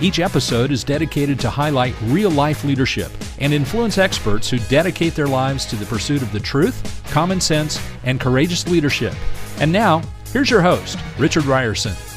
Each 0.00 0.20
episode 0.20 0.70
is 0.70 0.84
dedicated 0.84 1.40
to 1.40 1.50
highlight 1.50 1.94
real 2.04 2.30
life 2.30 2.62
leadership 2.62 3.10
and 3.40 3.52
influence 3.52 3.98
experts 3.98 4.48
who 4.48 4.58
dedicate 4.60 5.16
their 5.16 5.26
lives 5.26 5.66
to 5.66 5.76
the 5.76 5.86
pursuit 5.86 6.22
of 6.22 6.30
the 6.32 6.38
truth, 6.38 7.02
common 7.10 7.40
sense, 7.40 7.84
and 8.04 8.20
courageous 8.20 8.68
leadership. 8.68 9.14
And 9.58 9.72
now, 9.72 10.02
here's 10.32 10.50
your 10.50 10.62
host, 10.62 10.98
Richard 11.18 11.44
Rierson. 11.44 12.07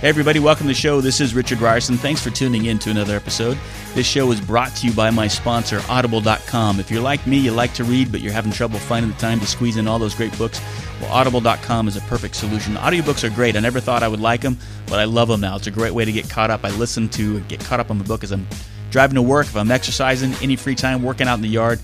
Hey, 0.00 0.08
everybody, 0.08 0.38
welcome 0.40 0.64
to 0.64 0.68
the 0.68 0.74
show. 0.74 1.02
This 1.02 1.20
is 1.20 1.34
Richard 1.34 1.58
Rierson. 1.58 1.98
Thanks 1.98 2.22
for 2.22 2.30
tuning 2.30 2.64
in 2.64 2.78
to 2.78 2.90
another 2.90 3.14
episode. 3.14 3.58
This 3.92 4.06
show 4.06 4.32
is 4.32 4.40
brought 4.40 4.74
to 4.76 4.86
you 4.86 4.94
by 4.94 5.10
my 5.10 5.28
sponsor, 5.28 5.82
Audible.com. 5.90 6.80
If 6.80 6.90
you're 6.90 7.02
like 7.02 7.26
me, 7.26 7.36
you 7.36 7.50
like 7.50 7.74
to 7.74 7.84
read, 7.84 8.10
but 8.10 8.22
you're 8.22 8.32
having 8.32 8.50
trouble 8.50 8.78
finding 8.78 9.10
the 9.10 9.18
time 9.18 9.40
to 9.40 9.46
squeeze 9.46 9.76
in 9.76 9.86
all 9.86 9.98
those 9.98 10.14
great 10.14 10.36
books, 10.38 10.58
well, 11.02 11.12
Audible.com 11.12 11.86
is 11.86 11.98
a 11.98 12.00
perfect 12.02 12.34
solution. 12.34 12.76
Audiobooks 12.76 13.24
are 13.24 13.34
great. 13.34 13.56
I 13.56 13.60
never 13.60 13.78
thought 13.78 14.02
I 14.02 14.08
would 14.08 14.20
like 14.20 14.40
them, 14.40 14.56
but 14.86 14.98
I 14.98 15.04
love 15.04 15.28
them 15.28 15.42
now. 15.42 15.56
It's 15.56 15.66
a 15.66 15.70
great 15.70 15.92
way 15.92 16.06
to 16.06 16.12
get 16.12 16.30
caught 16.30 16.50
up. 16.50 16.64
I 16.64 16.70
listen 16.70 17.10
to 17.10 17.40
get 17.40 17.60
caught 17.60 17.78
up 17.78 17.90
on 17.90 17.98
the 17.98 18.04
book 18.04 18.24
as 18.24 18.32
I'm 18.32 18.46
driving 18.90 19.16
to 19.16 19.22
work, 19.22 19.48
if 19.48 19.56
I'm 19.56 19.70
exercising, 19.70 20.32
any 20.40 20.56
free 20.56 20.76
time, 20.76 21.02
working 21.02 21.28
out 21.28 21.34
in 21.34 21.42
the 21.42 21.48
yard, 21.48 21.78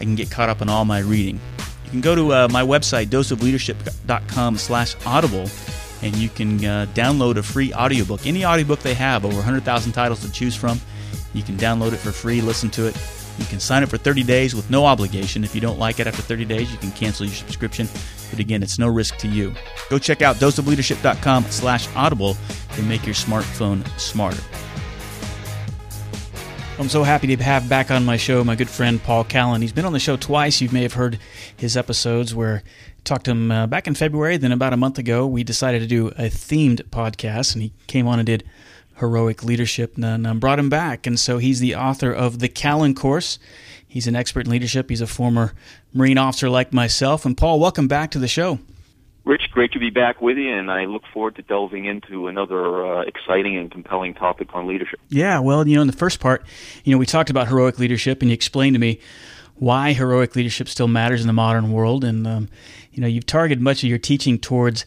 I 0.00 0.02
can 0.02 0.16
get 0.16 0.32
caught 0.32 0.48
up 0.48 0.62
on 0.62 0.68
all 0.68 0.84
my 0.84 0.98
reading. 0.98 1.40
You 1.84 1.90
can 1.92 2.00
go 2.00 2.16
to 2.16 2.32
uh, 2.32 2.48
my 2.50 2.62
website, 2.62 3.06
doseofleadership.com 3.06 4.58
slash 4.58 4.96
audible, 5.06 5.48
and 6.02 6.14
you 6.16 6.28
can 6.28 6.64
uh, 6.64 6.86
download 6.94 7.36
a 7.36 7.42
free 7.42 7.72
audiobook. 7.72 8.26
Any 8.26 8.44
audiobook 8.44 8.80
they 8.80 8.94
have, 8.94 9.24
over 9.24 9.36
100,000 9.36 9.92
titles 9.92 10.20
to 10.22 10.32
choose 10.32 10.56
from. 10.56 10.80
You 11.32 11.42
can 11.42 11.56
download 11.56 11.92
it 11.92 11.98
for 11.98 12.12
free, 12.12 12.40
listen 12.40 12.70
to 12.70 12.86
it. 12.86 12.96
You 13.38 13.46
can 13.46 13.60
sign 13.60 13.82
up 13.82 13.88
for 13.88 13.96
30 13.96 14.22
days 14.24 14.54
with 14.54 14.68
no 14.70 14.84
obligation. 14.84 15.42
If 15.42 15.54
you 15.54 15.60
don't 15.60 15.78
like 15.78 16.00
it 16.00 16.06
after 16.06 16.20
30 16.22 16.44
days, 16.44 16.70
you 16.70 16.78
can 16.78 16.92
cancel 16.92 17.24
your 17.24 17.34
subscription. 17.34 17.88
But 18.30 18.40
again, 18.40 18.62
it's 18.62 18.78
no 18.78 18.88
risk 18.88 19.16
to 19.18 19.28
you. 19.28 19.54
Go 19.88 19.98
check 19.98 20.20
out 20.22 20.36
doseofleadership.com 20.36 21.44
slash 21.44 21.88
audible 21.96 22.36
and 22.72 22.88
make 22.88 23.06
your 23.06 23.14
smartphone 23.14 23.86
smarter. 23.98 24.42
I'm 26.82 26.88
so 26.88 27.04
happy 27.04 27.28
to 27.28 27.40
have 27.44 27.68
back 27.68 27.92
on 27.92 28.04
my 28.04 28.16
show 28.16 28.42
my 28.42 28.56
good 28.56 28.68
friend 28.68 29.00
Paul 29.00 29.22
Callan. 29.22 29.62
He's 29.62 29.70
been 29.70 29.84
on 29.84 29.92
the 29.92 30.00
show 30.00 30.16
twice. 30.16 30.60
You 30.60 30.68
may 30.70 30.82
have 30.82 30.94
heard 30.94 31.20
his 31.56 31.76
episodes 31.76 32.34
where 32.34 32.64
I 32.66 32.70
talked 33.04 33.26
to 33.26 33.30
him 33.30 33.52
uh, 33.52 33.68
back 33.68 33.86
in 33.86 33.94
February. 33.94 34.36
Then 34.36 34.50
about 34.50 34.72
a 34.72 34.76
month 34.76 34.98
ago, 34.98 35.24
we 35.24 35.44
decided 35.44 35.78
to 35.78 35.86
do 35.86 36.08
a 36.08 36.22
themed 36.22 36.82
podcast, 36.88 37.54
and 37.54 37.62
he 37.62 37.72
came 37.86 38.08
on 38.08 38.18
and 38.18 38.26
did 38.26 38.42
heroic 38.96 39.44
leadership 39.44 39.96
and 39.96 40.26
um, 40.26 40.40
brought 40.40 40.58
him 40.58 40.68
back. 40.68 41.06
And 41.06 41.20
so 41.20 41.38
he's 41.38 41.60
the 41.60 41.76
author 41.76 42.12
of 42.12 42.40
the 42.40 42.48
Callan 42.48 42.96
Course. 42.96 43.38
He's 43.86 44.08
an 44.08 44.16
expert 44.16 44.46
in 44.46 44.50
leadership. 44.50 44.90
He's 44.90 45.00
a 45.00 45.06
former 45.06 45.52
Marine 45.94 46.18
officer 46.18 46.50
like 46.50 46.72
myself. 46.72 47.24
And 47.24 47.36
Paul, 47.36 47.60
welcome 47.60 47.86
back 47.86 48.10
to 48.10 48.18
the 48.18 48.26
show. 48.26 48.58
Rich, 49.24 49.50
great 49.52 49.70
to 49.72 49.78
be 49.78 49.90
back 49.90 50.20
with 50.20 50.36
you, 50.36 50.52
and 50.52 50.68
I 50.68 50.86
look 50.86 51.02
forward 51.12 51.36
to 51.36 51.42
delving 51.42 51.84
into 51.84 52.26
another 52.26 52.84
uh, 52.84 53.02
exciting 53.02 53.56
and 53.56 53.70
compelling 53.70 54.14
topic 54.14 54.48
on 54.52 54.66
leadership. 54.66 54.98
Yeah, 55.10 55.38
well, 55.38 55.66
you 55.66 55.76
know, 55.76 55.82
in 55.82 55.86
the 55.86 55.92
first 55.92 56.18
part, 56.18 56.44
you 56.82 56.92
know, 56.92 56.98
we 56.98 57.06
talked 57.06 57.30
about 57.30 57.46
heroic 57.46 57.78
leadership, 57.78 58.20
and 58.20 58.30
you 58.30 58.34
explained 58.34 58.74
to 58.74 58.80
me 58.80 58.98
why 59.54 59.92
heroic 59.92 60.34
leadership 60.34 60.68
still 60.68 60.88
matters 60.88 61.20
in 61.20 61.28
the 61.28 61.32
modern 61.32 61.70
world, 61.70 62.02
and 62.02 62.26
um, 62.26 62.48
you 62.90 63.00
know, 63.00 63.06
you've 63.06 63.26
targeted 63.26 63.62
much 63.62 63.84
of 63.84 63.88
your 63.88 63.98
teaching 63.98 64.38
towards 64.38 64.86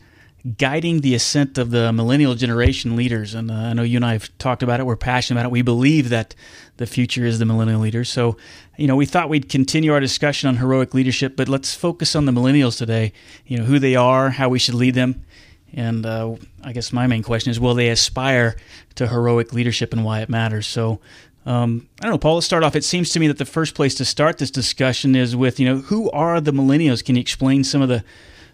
guiding 0.57 1.01
the 1.01 1.15
ascent 1.15 1.57
of 1.57 1.71
the 1.71 1.91
millennial 1.91 2.35
generation 2.35 2.95
leaders. 2.95 3.33
And 3.33 3.49
uh, 3.49 3.55
I 3.55 3.73
know 3.73 3.81
you 3.81 3.97
and 3.97 4.05
I 4.05 4.13
have 4.13 4.35
talked 4.37 4.61
about 4.61 4.79
it. 4.79 4.85
We're 4.85 4.95
passionate 4.95 5.39
about 5.39 5.47
it. 5.47 5.51
We 5.51 5.63
believe 5.63 6.09
that 6.09 6.35
the 6.77 6.85
future 6.85 7.25
is 7.25 7.39
the 7.39 7.45
millennial 7.45 7.79
leaders. 7.79 8.09
So, 8.09 8.37
you 8.77 8.85
know, 8.85 8.95
we 8.95 9.05
thought 9.05 9.29
we'd 9.29 9.49
continue 9.49 9.91
our 9.91 9.99
discussion 9.99 10.47
on 10.47 10.57
heroic 10.57 10.93
leadership, 10.93 11.35
but 11.35 11.49
let's 11.49 11.73
focus 11.73 12.15
on 12.15 12.25
the 12.25 12.31
millennials 12.31 12.77
today. 12.77 13.11
You 13.47 13.57
know, 13.57 13.63
who 13.63 13.79
they 13.79 13.95
are, 13.95 14.29
how 14.29 14.49
we 14.49 14.59
should 14.59 14.75
lead 14.75 14.93
them. 14.93 15.25
And 15.73 16.05
uh, 16.05 16.35
I 16.63 16.73
guess 16.73 16.93
my 16.93 17.07
main 17.07 17.23
question 17.23 17.51
is 17.51 17.59
will 17.59 17.73
they 17.73 17.89
aspire 17.89 18.55
to 18.95 19.07
heroic 19.07 19.51
leadership 19.51 19.93
and 19.93 20.05
why 20.05 20.21
it 20.21 20.29
matters? 20.29 20.67
So, 20.67 20.99
um, 21.45 21.87
I 21.99 22.03
don't 22.03 22.13
know, 22.13 22.17
Paul. 22.17 22.35
Let's 22.35 22.45
start 22.45 22.63
off. 22.63 22.75
It 22.75 22.83
seems 22.83 23.09
to 23.11 23.19
me 23.19 23.27
that 23.27 23.37
the 23.37 23.45
first 23.45 23.75
place 23.75 23.95
to 23.95 24.05
start 24.05 24.37
this 24.37 24.51
discussion 24.51 25.15
is 25.15 25.35
with, 25.35 25.59
you 25.59 25.65
know, 25.67 25.77
who 25.77 26.09
are 26.11 26.39
the 26.39 26.51
millennials? 26.51 27.03
Can 27.03 27.15
you 27.15 27.21
explain 27.21 27.63
some 27.63 27.81
of 27.81 27.89
the 27.89 28.03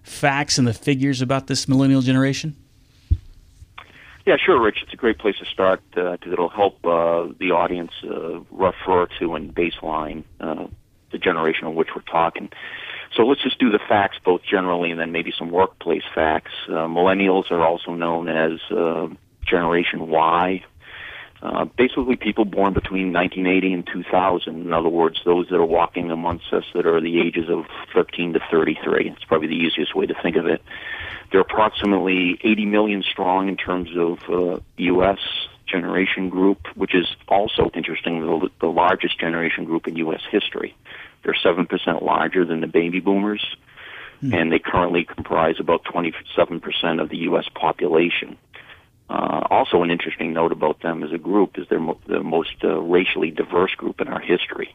facts 0.04 0.58
and 0.58 0.68
the 0.68 0.74
figures 0.74 1.22
about 1.22 1.48
this 1.48 1.68
millennial 1.68 2.02
generation? 2.02 2.56
Yeah, 4.26 4.38
sure, 4.38 4.62
Rich. 4.62 4.84
It's 4.84 4.94
a 4.94 4.98
great 4.98 5.18
place 5.18 5.38
to 5.40 5.46
start 5.46 5.82
because 5.90 6.20
uh, 6.28 6.32
it'll 6.32 6.50
help 6.50 6.86
uh, 6.86 7.28
the 7.40 7.52
audience 7.52 7.92
uh, 8.04 8.40
refer 8.52 9.08
to 9.20 9.36
and 9.36 9.54
baseline 9.54 10.24
uh, 10.40 10.68
the 11.12 11.18
generation 11.18 11.66
of 11.66 11.74
which 11.74 11.90
we're 11.96 12.04
talking. 12.04 12.50
So 13.16 13.24
let's 13.24 13.42
just 13.42 13.60
do 13.60 13.72
the 13.72 13.80
facts 13.80 14.18
both 14.24 14.42
generally 14.44 14.92
and 14.92 15.00
then 15.00 15.12
maybe 15.12 15.34
some 15.38 15.50
workplace 15.50 16.04
facts. 16.14 16.52
Uh, 16.68 16.88
millennials 16.88 17.52
are 17.52 17.66
also 17.66 17.94
known 17.94 18.30
as 18.30 18.60
uh, 18.72 19.08
Generation 19.46 20.08
Y, 20.08 20.64
uh, 21.42 21.66
basically 21.66 22.16
people 22.16 22.46
born 22.46 22.74
between 22.74 23.12
1980 23.14 23.74
and 23.74 23.88
2000. 23.88 24.62
In 24.62 24.74
other 24.74 24.90
words, 24.90 25.22
those 25.26 25.48
that 25.50 25.56
are 25.56 25.66
walking 25.66 26.12
amongst 26.12 26.54
us 26.54 26.64
that 26.76 26.86
are 26.86 27.02
the 27.02 27.20
ages 27.20 27.50
of 27.50 27.66
13 27.94 28.34
to 28.34 28.40
33. 28.52 29.10
It's 29.10 29.24
probably 29.24 29.48
the 29.48 29.56
easiest 29.56 29.96
way 29.96 30.06
to 30.06 30.14
think 30.22 30.36
of 30.36 30.46
it. 30.46 30.62
They're 31.32 31.42
approximately 31.42 32.40
80 32.44 32.66
million 32.66 33.04
strong 33.04 33.48
in 33.48 33.58
terms 33.58 33.90
of 33.98 34.20
uh, 34.30 34.60
U.S. 34.78 35.20
generation 35.66 36.30
group, 36.30 36.60
which 36.76 36.94
is 36.94 37.08
also 37.28 37.72
interesting, 37.74 38.22
the, 38.22 38.50
the 38.60 38.68
largest 38.68 39.20
generation 39.20 39.66
group 39.66 39.88
in 39.88 39.96
U.S. 39.96 40.22
history. 40.30 40.76
They're 41.24 41.34
7% 41.34 42.02
larger 42.04 42.46
than 42.46 42.62
the 42.62 42.68
baby 42.68 43.00
boomers, 43.00 43.44
mm. 44.22 44.34
and 44.36 44.52
they 44.52 44.60
currently 44.60 45.06
comprise 45.06 45.56
about 45.60 45.84
27% 45.86 47.02
of 47.02 47.10
the 47.10 47.18
U.S. 47.18 47.46
population. 47.56 48.38
Uh, 49.12 49.46
also, 49.50 49.84
an 49.84 49.92
interesting 49.92 50.32
note 50.32 50.54
about 50.54 50.82
them 50.82 51.04
as 51.04 51.12
a 51.12 51.18
group 51.18 51.60
is 51.60 51.68
they're 51.70 51.82
mo- 51.82 52.00
the 52.08 52.24
most 52.24 52.56
uh, 52.64 52.80
racially 52.80 53.30
diverse 53.30 53.76
group 53.76 54.00
in 54.00 54.08
our 54.08 54.22
history. 54.22 54.74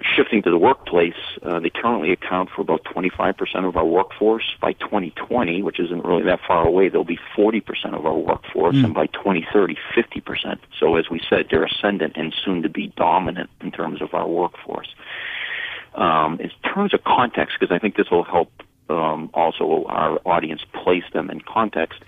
Shifting 0.00 0.42
to 0.42 0.50
the 0.50 0.56
workplace, 0.56 1.14
uh, 1.42 1.60
they 1.60 1.68
currently 1.68 2.10
account 2.10 2.48
for 2.48 2.62
about 2.62 2.84
25% 2.84 3.68
of 3.68 3.76
our 3.76 3.84
workforce. 3.84 4.44
By 4.62 4.72
2020, 4.72 5.62
which 5.62 5.78
isn't 5.78 6.04
really 6.06 6.22
that 6.22 6.40
far 6.48 6.66
away, 6.66 6.88
they'll 6.88 7.04
be 7.04 7.18
40% 7.36 7.62
of 7.94 8.06
our 8.06 8.16
workforce, 8.16 8.76
mm. 8.76 8.84
and 8.86 8.94
by 8.94 9.06
2030, 9.08 9.76
50%. 9.94 10.58
So, 10.80 10.96
as 10.96 11.10
we 11.10 11.20
said, 11.28 11.48
they're 11.50 11.64
ascendant 11.64 12.14
and 12.16 12.34
soon 12.44 12.62
to 12.62 12.70
be 12.70 12.94
dominant 12.96 13.50
in 13.60 13.72
terms 13.72 14.00
of 14.00 14.14
our 14.14 14.26
workforce. 14.26 14.88
Um, 15.94 16.40
in 16.40 16.50
terms 16.64 16.94
of 16.94 17.04
context, 17.04 17.56
because 17.60 17.74
I 17.74 17.78
think 17.78 17.96
this 17.96 18.10
will 18.10 18.24
help 18.24 18.50
um, 18.88 19.28
also 19.34 19.84
our 19.86 20.18
audience 20.24 20.62
place 20.72 21.04
them 21.12 21.28
in 21.28 21.42
context 21.42 22.00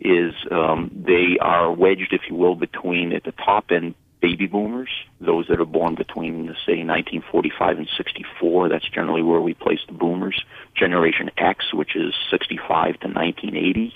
is 0.00 0.34
um, 0.50 0.90
they 0.94 1.38
are 1.40 1.72
wedged, 1.72 2.12
if 2.12 2.22
you 2.28 2.36
will, 2.36 2.54
between 2.54 3.12
at 3.12 3.24
the 3.24 3.32
top 3.32 3.70
end 3.70 3.94
baby 4.20 4.46
boomers, 4.46 4.90
those 5.20 5.46
that 5.48 5.60
are 5.60 5.64
born 5.64 5.94
between, 5.94 6.46
say, 6.66 6.82
1945 6.82 7.78
and 7.78 7.88
64. 7.96 8.68
That's 8.68 8.88
generally 8.88 9.22
where 9.22 9.40
we 9.40 9.54
place 9.54 9.78
the 9.86 9.92
boomers. 9.92 10.44
Generation 10.74 11.30
X, 11.36 11.72
which 11.72 11.94
is 11.94 12.14
65 12.30 13.00
to 13.00 13.08
1980. 13.08 13.94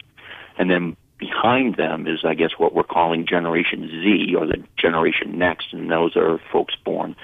And 0.59 0.71
then 0.71 0.97
behind 1.19 1.77
them 1.77 2.07
is, 2.07 2.25
I 2.25 2.35
guess, 2.35 2.51
what 2.59 2.75
we're 2.75 2.83
calling 2.83 3.27
Generation 3.27 3.89
Z 3.89 4.35
or 4.37 4.47
the 4.47 4.63
Generation 4.77 5.39
Next, 5.39 5.73
and 5.73 5.91
those 5.91 6.17
are 6.17 6.41
folks 6.53 6.75
born 6.85 7.17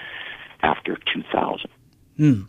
after 0.62 0.97
2000. 0.97 1.71
Hmm. 2.16 2.43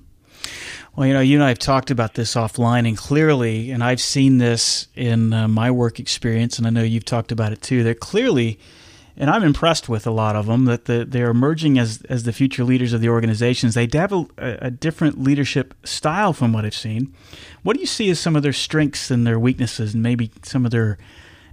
Well, 0.96 1.08
you 1.08 1.14
know, 1.14 1.20
you 1.20 1.38
and 1.38 1.44
I 1.44 1.50
have 1.50 1.60
talked 1.60 1.92
about 1.92 2.16
this 2.16 2.36
offline, 2.36 2.88
and 2.88 2.98
clearly, 2.98 3.72
and 3.72 3.84
I've 3.84 4.02
seen 4.02 4.38
this 4.38 4.88
in 4.96 5.34
uh, 5.34 5.48
my 5.48 5.72
work 5.72 6.00
experience, 6.00 6.58
and 6.58 6.68
I 6.68 6.72
know 6.72 6.84
you've 6.84 7.06
talked 7.06 7.32
about 7.32 7.54
it 7.54 7.62
too. 7.62 7.84
That 7.84 8.00
clearly, 8.00 8.60
and 9.16 9.30
I'm 9.30 9.44
impressed 9.44 9.88
with 9.88 10.08
a 10.08 10.12
lot 10.12 10.36
of 10.36 10.48
them 10.48 10.66
that 10.66 10.86
the, 10.86 11.06
they're 11.06 11.30
emerging 11.30 11.78
as 11.78 12.02
as 12.10 12.24
the 12.24 12.34
future 12.34 12.64
leaders 12.64 12.92
of 12.92 13.02
the 13.02 13.10
organizations. 13.10 13.76
They 13.76 13.88
have 13.94 14.12
a, 14.12 14.26
a, 14.38 14.72
different 14.72 15.22
leadership 15.22 15.74
style 15.86 16.34
from 16.34 16.54
what 16.54 16.66
I've 16.66 16.76
seen. 16.76 17.14
What 17.64 17.76
do 17.76 17.82
you 17.82 17.88
see 17.88 18.10
as 18.10 18.20
some 18.20 18.36
of 18.36 18.44
their 18.44 18.54
strengths 18.54 19.12
and 19.12 19.28
their 19.28 19.40
weaknesses, 19.40 19.94
and 19.94 20.02
maybe 20.02 20.32
some 20.44 20.66
of 20.66 20.72
their 20.72 20.98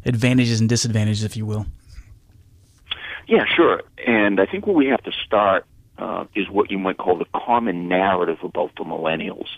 advantages 0.04 0.60
and 0.60 0.68
disadvantages, 0.68 1.24
if 1.24 1.36
you 1.36 1.44
will? 1.44 1.66
Yeah, 3.26 3.44
sure. 3.54 3.82
And 4.06 4.40
I 4.40 4.46
think 4.46 4.66
where 4.66 4.76
we 4.76 4.86
have 4.86 5.02
to 5.02 5.12
start 5.24 5.66
uh, 5.98 6.24
is 6.34 6.48
what 6.48 6.70
you 6.70 6.78
might 6.78 6.98
call 6.98 7.18
the 7.18 7.26
common 7.34 7.88
narrative 7.88 8.38
about 8.42 8.72
the 8.76 8.84
millennials, 8.84 9.48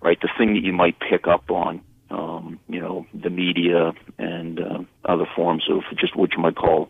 right? 0.00 0.18
The 0.20 0.30
thing 0.38 0.54
that 0.54 0.62
you 0.62 0.72
might 0.72 0.98
pick 0.98 1.26
up 1.26 1.50
on, 1.50 1.80
um, 2.10 2.58
you 2.68 2.80
know, 2.80 3.06
the 3.12 3.30
media 3.30 3.92
and 4.18 4.60
uh, 4.60 4.78
other 5.04 5.26
forms 5.36 5.68
of 5.70 5.82
just 5.96 6.16
what 6.16 6.32
you 6.32 6.38
might 6.38 6.56
call, 6.56 6.88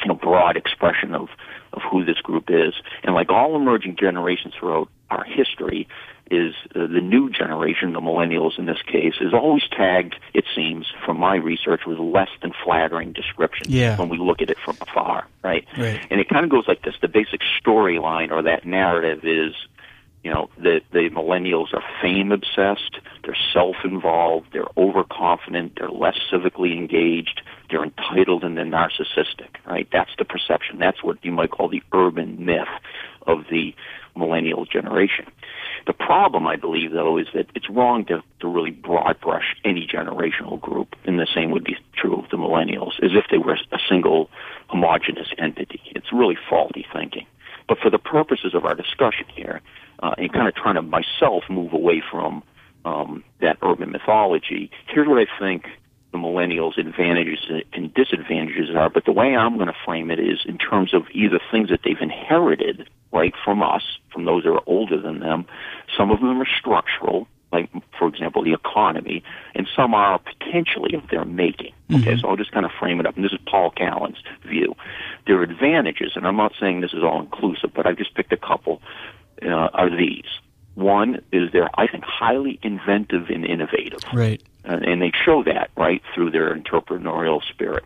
you 0.00 0.08
know, 0.08 0.14
broad 0.14 0.56
expression 0.56 1.14
of 1.14 1.28
of 1.72 1.82
who 1.90 2.04
this 2.04 2.18
group 2.18 2.44
is. 2.48 2.74
And 3.02 3.14
like 3.14 3.30
all 3.30 3.56
emerging 3.56 3.96
generations 3.98 4.54
throughout 4.58 4.88
our 5.10 5.24
history, 5.24 5.88
is 6.30 6.54
uh, 6.74 6.86
the 6.86 7.00
new 7.00 7.30
generation, 7.30 7.92
the 7.92 8.00
millennials 8.00 8.58
in 8.58 8.66
this 8.66 8.80
case, 8.86 9.14
is 9.20 9.34
always 9.34 9.62
tagged, 9.70 10.16
it 10.32 10.44
seems, 10.54 10.86
from 11.04 11.18
my 11.18 11.36
research, 11.36 11.82
with 11.86 11.98
less 11.98 12.30
than 12.40 12.52
flattering 12.64 13.12
descriptions 13.12 13.68
yeah. 13.68 13.98
when 13.98 14.08
we 14.08 14.18
look 14.18 14.40
at 14.40 14.50
it 14.50 14.56
from 14.64 14.76
afar, 14.80 15.26
right? 15.42 15.66
Right. 15.76 16.04
And 16.10 16.20
it 16.20 16.28
kind 16.28 16.44
of 16.44 16.50
goes 16.50 16.64
like 16.66 16.82
this. 16.82 16.94
The 17.00 17.08
basic 17.08 17.40
storyline 17.60 18.30
or 18.30 18.42
that 18.42 18.64
narrative 18.64 19.24
is, 19.24 19.54
you 20.22 20.32
know, 20.32 20.48
the, 20.56 20.80
the 20.92 21.10
millennials 21.10 21.74
are 21.74 21.82
fame 22.00 22.30
obsessed, 22.30 22.98
they're 23.24 23.36
self-involved, 23.52 24.48
they're 24.52 24.70
overconfident, 24.76 25.72
they're 25.76 25.90
less 25.90 26.16
civically 26.32 26.76
engaged, 26.76 27.42
they're 27.68 27.84
entitled 27.84 28.44
and 28.44 28.56
they're 28.56 28.64
narcissistic, 28.64 29.56
right? 29.66 29.88
That's 29.92 30.12
the 30.18 30.24
perception. 30.24 30.78
That's 30.78 31.02
what 31.02 31.24
you 31.24 31.32
might 31.32 31.50
call 31.50 31.68
the 31.68 31.82
urban 31.92 32.44
myth 32.44 32.68
of 33.26 33.44
the 33.50 33.74
millennial 34.14 34.64
generation. 34.64 35.26
The 35.86 35.92
problem, 35.92 36.46
I 36.46 36.56
believe, 36.56 36.92
though, 36.92 37.18
is 37.18 37.26
that 37.34 37.46
it's 37.54 37.68
wrong 37.68 38.04
to, 38.06 38.22
to 38.40 38.48
really 38.48 38.70
broad 38.70 39.20
brush 39.20 39.56
any 39.64 39.86
generational 39.86 40.60
group, 40.60 40.94
and 41.04 41.18
the 41.18 41.26
same 41.34 41.50
would 41.50 41.64
be 41.64 41.76
true 41.96 42.16
of 42.16 42.30
the 42.30 42.36
millennials, 42.36 42.92
as 43.02 43.10
if 43.14 43.24
they 43.30 43.38
were 43.38 43.54
a 43.54 43.78
single 43.88 44.30
homogenous 44.68 45.28
entity. 45.38 45.80
It's 45.96 46.12
really 46.12 46.38
faulty 46.48 46.86
thinking. 46.92 47.26
But 47.68 47.78
for 47.78 47.90
the 47.90 47.98
purposes 47.98 48.54
of 48.54 48.64
our 48.64 48.74
discussion 48.74 49.26
here, 49.34 49.60
uh, 50.00 50.14
and 50.18 50.32
kind 50.32 50.48
of 50.48 50.54
trying 50.54 50.74
to 50.76 50.82
myself 50.82 51.44
move 51.48 51.72
away 51.72 52.02
from 52.10 52.42
um, 52.84 53.24
that 53.40 53.58
urban 53.62 53.90
mythology, 53.90 54.70
here's 54.88 55.08
what 55.08 55.18
I 55.18 55.26
think 55.38 55.66
the 56.12 56.18
millennials' 56.18 56.78
advantages 56.78 57.40
and 57.72 57.92
disadvantages 57.94 58.68
are. 58.76 58.90
But 58.90 59.06
the 59.06 59.12
way 59.12 59.34
I'm 59.34 59.56
going 59.56 59.68
to 59.68 59.76
frame 59.84 60.10
it 60.10 60.20
is 60.20 60.40
in 60.46 60.58
terms 60.58 60.94
of 60.94 61.04
either 61.12 61.40
things 61.50 61.70
that 61.70 61.80
they've 61.84 62.00
inherited, 62.00 62.88
like 63.12 63.34
from 63.44 63.62
us, 63.62 63.82
from 64.12 64.26
those 64.26 64.44
that 64.44 64.50
are 64.50 64.62
older 64.66 65.00
than 65.00 65.20
them. 65.20 65.46
Some 65.96 66.10
of 66.10 66.20
them 66.20 66.40
are 66.40 66.46
structural, 66.58 67.26
like 67.50 67.70
for 67.98 68.08
example 68.08 68.44
the 68.44 68.52
economy, 68.52 69.22
and 69.54 69.66
some 69.74 69.94
are 69.94 70.18
potentially 70.18 70.94
of 70.94 71.08
their 71.08 71.24
making. 71.24 71.72
Okay, 71.90 72.02
mm-hmm. 72.02 72.20
so 72.20 72.28
I'll 72.28 72.36
just 72.36 72.52
kind 72.52 72.66
of 72.66 72.72
frame 72.78 73.00
it 73.00 73.06
up, 73.06 73.16
and 73.16 73.24
this 73.24 73.32
is 73.32 73.40
Paul 73.46 73.70
Callan's 73.70 74.22
view. 74.46 74.74
Their 75.26 75.42
advantages, 75.42 76.12
and 76.14 76.26
I'm 76.26 76.36
not 76.36 76.52
saying 76.60 76.82
this 76.82 76.92
is 76.92 77.02
all 77.02 77.20
inclusive, 77.20 77.72
but 77.74 77.86
I've 77.86 77.96
just 77.96 78.14
picked 78.14 78.32
a 78.32 78.38
couple, 78.38 78.82
uh, 79.42 79.48
are 79.48 79.90
these. 79.90 80.26
One 80.74 81.22
is 81.32 81.52
they're, 81.52 81.70
I 81.74 81.86
think, 81.86 82.04
highly 82.04 82.58
inventive 82.62 83.28
and 83.28 83.44
innovative. 83.44 84.00
Right. 84.14 84.42
Uh, 84.64 84.78
and 84.82 85.02
they 85.02 85.12
show 85.24 85.42
that, 85.44 85.70
right, 85.76 86.02
through 86.14 86.30
their 86.30 86.54
entrepreneurial 86.54 87.42
spirit. 87.50 87.84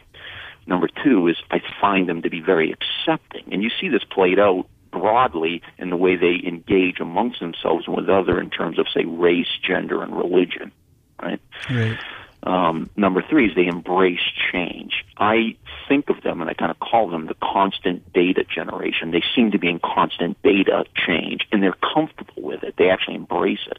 Number 0.66 0.88
two 0.88 1.28
is 1.28 1.36
I 1.50 1.60
find 1.80 2.08
them 2.08 2.22
to 2.22 2.30
be 2.30 2.40
very 2.40 2.72
accepting. 2.72 3.52
And 3.52 3.62
you 3.62 3.70
see 3.80 3.88
this 3.88 4.04
played 4.04 4.38
out 4.38 4.66
broadly 4.90 5.62
in 5.78 5.90
the 5.90 5.96
way 5.96 6.16
they 6.16 6.40
engage 6.46 7.00
amongst 7.00 7.40
themselves 7.40 7.86
and 7.86 7.96
with 7.96 8.08
other 8.08 8.40
in 8.40 8.50
terms 8.50 8.78
of, 8.78 8.86
say, 8.92 9.04
race, 9.04 9.48
gender, 9.62 10.02
and 10.02 10.16
religion, 10.16 10.72
right? 11.20 11.40
Right. 11.70 11.98
Um, 12.42 12.90
number 12.96 13.22
three 13.28 13.48
is 13.48 13.56
they 13.56 13.66
embrace 13.66 14.20
change. 14.52 15.04
I 15.16 15.56
think 15.88 16.10
of 16.10 16.22
them 16.22 16.40
and 16.40 16.48
I 16.48 16.54
kind 16.54 16.70
of 16.70 16.78
call 16.78 17.08
them 17.08 17.26
the 17.26 17.34
constant 17.42 18.12
data 18.12 18.44
generation. 18.44 19.10
They 19.10 19.24
seem 19.34 19.50
to 19.50 19.58
be 19.58 19.68
in 19.68 19.80
constant 19.80 20.40
data 20.42 20.84
change 20.94 21.46
and 21.50 21.60
they're 21.60 21.74
comfortable 21.94 22.42
with 22.42 22.62
it. 22.62 22.74
They 22.76 22.88
actually 22.88 23.16
embrace 23.16 23.66
it, 23.66 23.78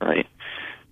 right? 0.00 0.26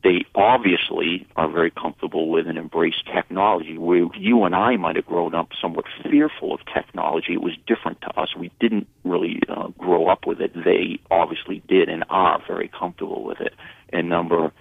They 0.03 0.25
obviously 0.35 1.27
are 1.37 1.49
very 1.49 1.71
comfortable 1.71 2.29
with 2.29 2.49
and 2.49 2.59
embrace 2.59 3.01
technology. 3.15 3.79
Where 3.79 4.07
you 4.17 4.43
and 4.45 4.55
I 4.55 4.77
might 4.77 4.97
have 4.97 5.07
grown 5.07 5.35
up 5.35 5.51
somewhat 5.61 5.85
fearful 6.03 6.53
of 6.53 6.61
technology, 6.75 7.35
it 7.35 7.43
was 7.43 7.53
different 7.67 8.01
to 8.03 8.21
us. 8.21 8.35
We 8.37 8.51
didn't 8.59 8.89
really 9.05 9.41
uh, 9.49 9.69
grow 9.79 10.09
up 10.09 10.27
with 10.27 10.41
it. 10.41 10.53
They 10.55 10.99
obviously 11.11 11.63
did 11.69 11.89
and 11.89 12.05
are 12.11 12.43
very 12.47 12.69
comfortable 12.69 13.23
with 13.23 13.41
it. 13.41 13.55
And 13.93 14.09
number 14.09 14.53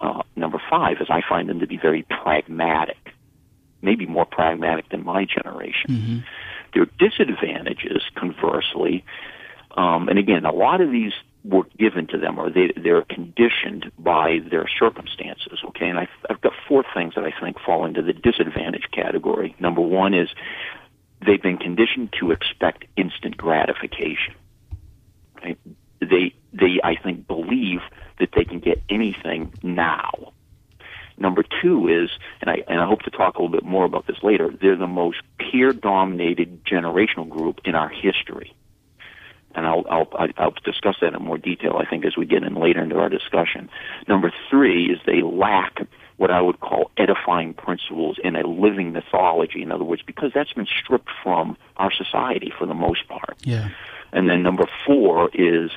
uh, 0.00 0.22
number 0.36 0.62
five 0.70 0.98
is 1.00 1.08
I 1.10 1.22
find 1.28 1.48
them 1.48 1.60
to 1.60 1.66
be 1.66 1.76
very 1.76 2.04
pragmatic, 2.04 3.12
maybe 3.82 4.06
more 4.06 4.24
pragmatic 4.24 4.88
than 4.90 5.04
my 5.04 5.26
generation. 5.26 5.90
Mm-hmm. 5.90 6.18
Their 6.72 6.86
disadvantages, 6.98 8.02
conversely, 8.14 9.04
um, 9.76 10.08
and 10.08 10.18
again, 10.18 10.44
a 10.44 10.52
lot 10.52 10.80
of 10.80 10.90
these 10.90 11.12
were 11.44 11.64
given 11.78 12.06
to 12.08 12.18
them 12.18 12.38
or 12.38 12.50
they, 12.50 12.72
they're 12.76 13.02
conditioned 13.02 13.90
by 13.98 14.38
their 14.50 14.66
circumstances. 14.68 15.60
Okay, 15.68 15.88
and 15.88 15.98
I've, 15.98 16.08
I've 16.28 16.40
got 16.40 16.52
four 16.68 16.84
things 16.94 17.14
that 17.14 17.24
I 17.24 17.32
think 17.40 17.58
fall 17.60 17.84
into 17.84 18.02
the 18.02 18.12
disadvantage 18.12 18.88
category. 18.92 19.54
Number 19.58 19.80
one 19.80 20.14
is 20.14 20.28
they've 21.24 21.42
been 21.42 21.58
conditioned 21.58 22.14
to 22.20 22.30
expect 22.30 22.84
instant 22.96 23.36
gratification. 23.36 24.34
Right? 25.42 25.58
They, 26.00 26.34
they, 26.52 26.80
I 26.82 26.96
think, 26.96 27.26
believe 27.26 27.80
that 28.18 28.30
they 28.34 28.44
can 28.44 28.60
get 28.60 28.82
anything 28.88 29.52
now. 29.62 30.32
Number 31.16 31.44
two 31.62 31.88
is, 31.88 32.10
and 32.40 32.48
I, 32.48 32.62
and 32.68 32.80
I 32.80 32.86
hope 32.86 33.02
to 33.02 33.10
talk 33.10 33.36
a 33.36 33.42
little 33.42 33.54
bit 33.54 33.64
more 33.64 33.84
about 33.84 34.06
this 34.06 34.18
later, 34.22 34.50
they're 34.60 34.76
the 34.76 34.86
most 34.86 35.18
peer 35.38 35.72
dominated 35.72 36.64
generational 36.64 37.28
group 37.28 37.60
in 37.64 37.74
our 37.74 37.88
history. 37.88 38.54
And 39.54 39.66
I'll, 39.66 39.84
I'll, 39.90 40.08
I'll 40.36 40.54
discuss 40.64 40.96
that 41.00 41.14
in 41.14 41.22
more 41.22 41.38
detail, 41.38 41.80
I 41.80 41.88
think, 41.88 42.04
as 42.04 42.16
we 42.16 42.26
get 42.26 42.42
in 42.42 42.54
later 42.54 42.82
into 42.82 42.96
our 42.98 43.08
discussion. 43.08 43.70
Number 44.06 44.32
three 44.50 44.86
is 44.86 44.98
they 45.06 45.22
lack 45.22 45.80
what 46.18 46.30
I 46.30 46.40
would 46.40 46.60
call 46.60 46.90
edifying 46.96 47.54
principles 47.54 48.18
in 48.22 48.36
a 48.36 48.46
living 48.46 48.92
mythology. 48.92 49.62
In 49.62 49.72
other 49.72 49.84
words, 49.84 50.02
because 50.02 50.32
that's 50.34 50.52
been 50.52 50.66
stripped 50.66 51.10
from 51.22 51.56
our 51.76 51.92
society 51.92 52.52
for 52.56 52.66
the 52.66 52.74
most 52.74 53.08
part. 53.08 53.36
Yeah. 53.42 53.70
And 54.12 54.28
then 54.28 54.42
number 54.42 54.64
four 54.86 55.30
is 55.32 55.70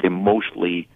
they're 0.00 0.10
mostly 0.10 0.88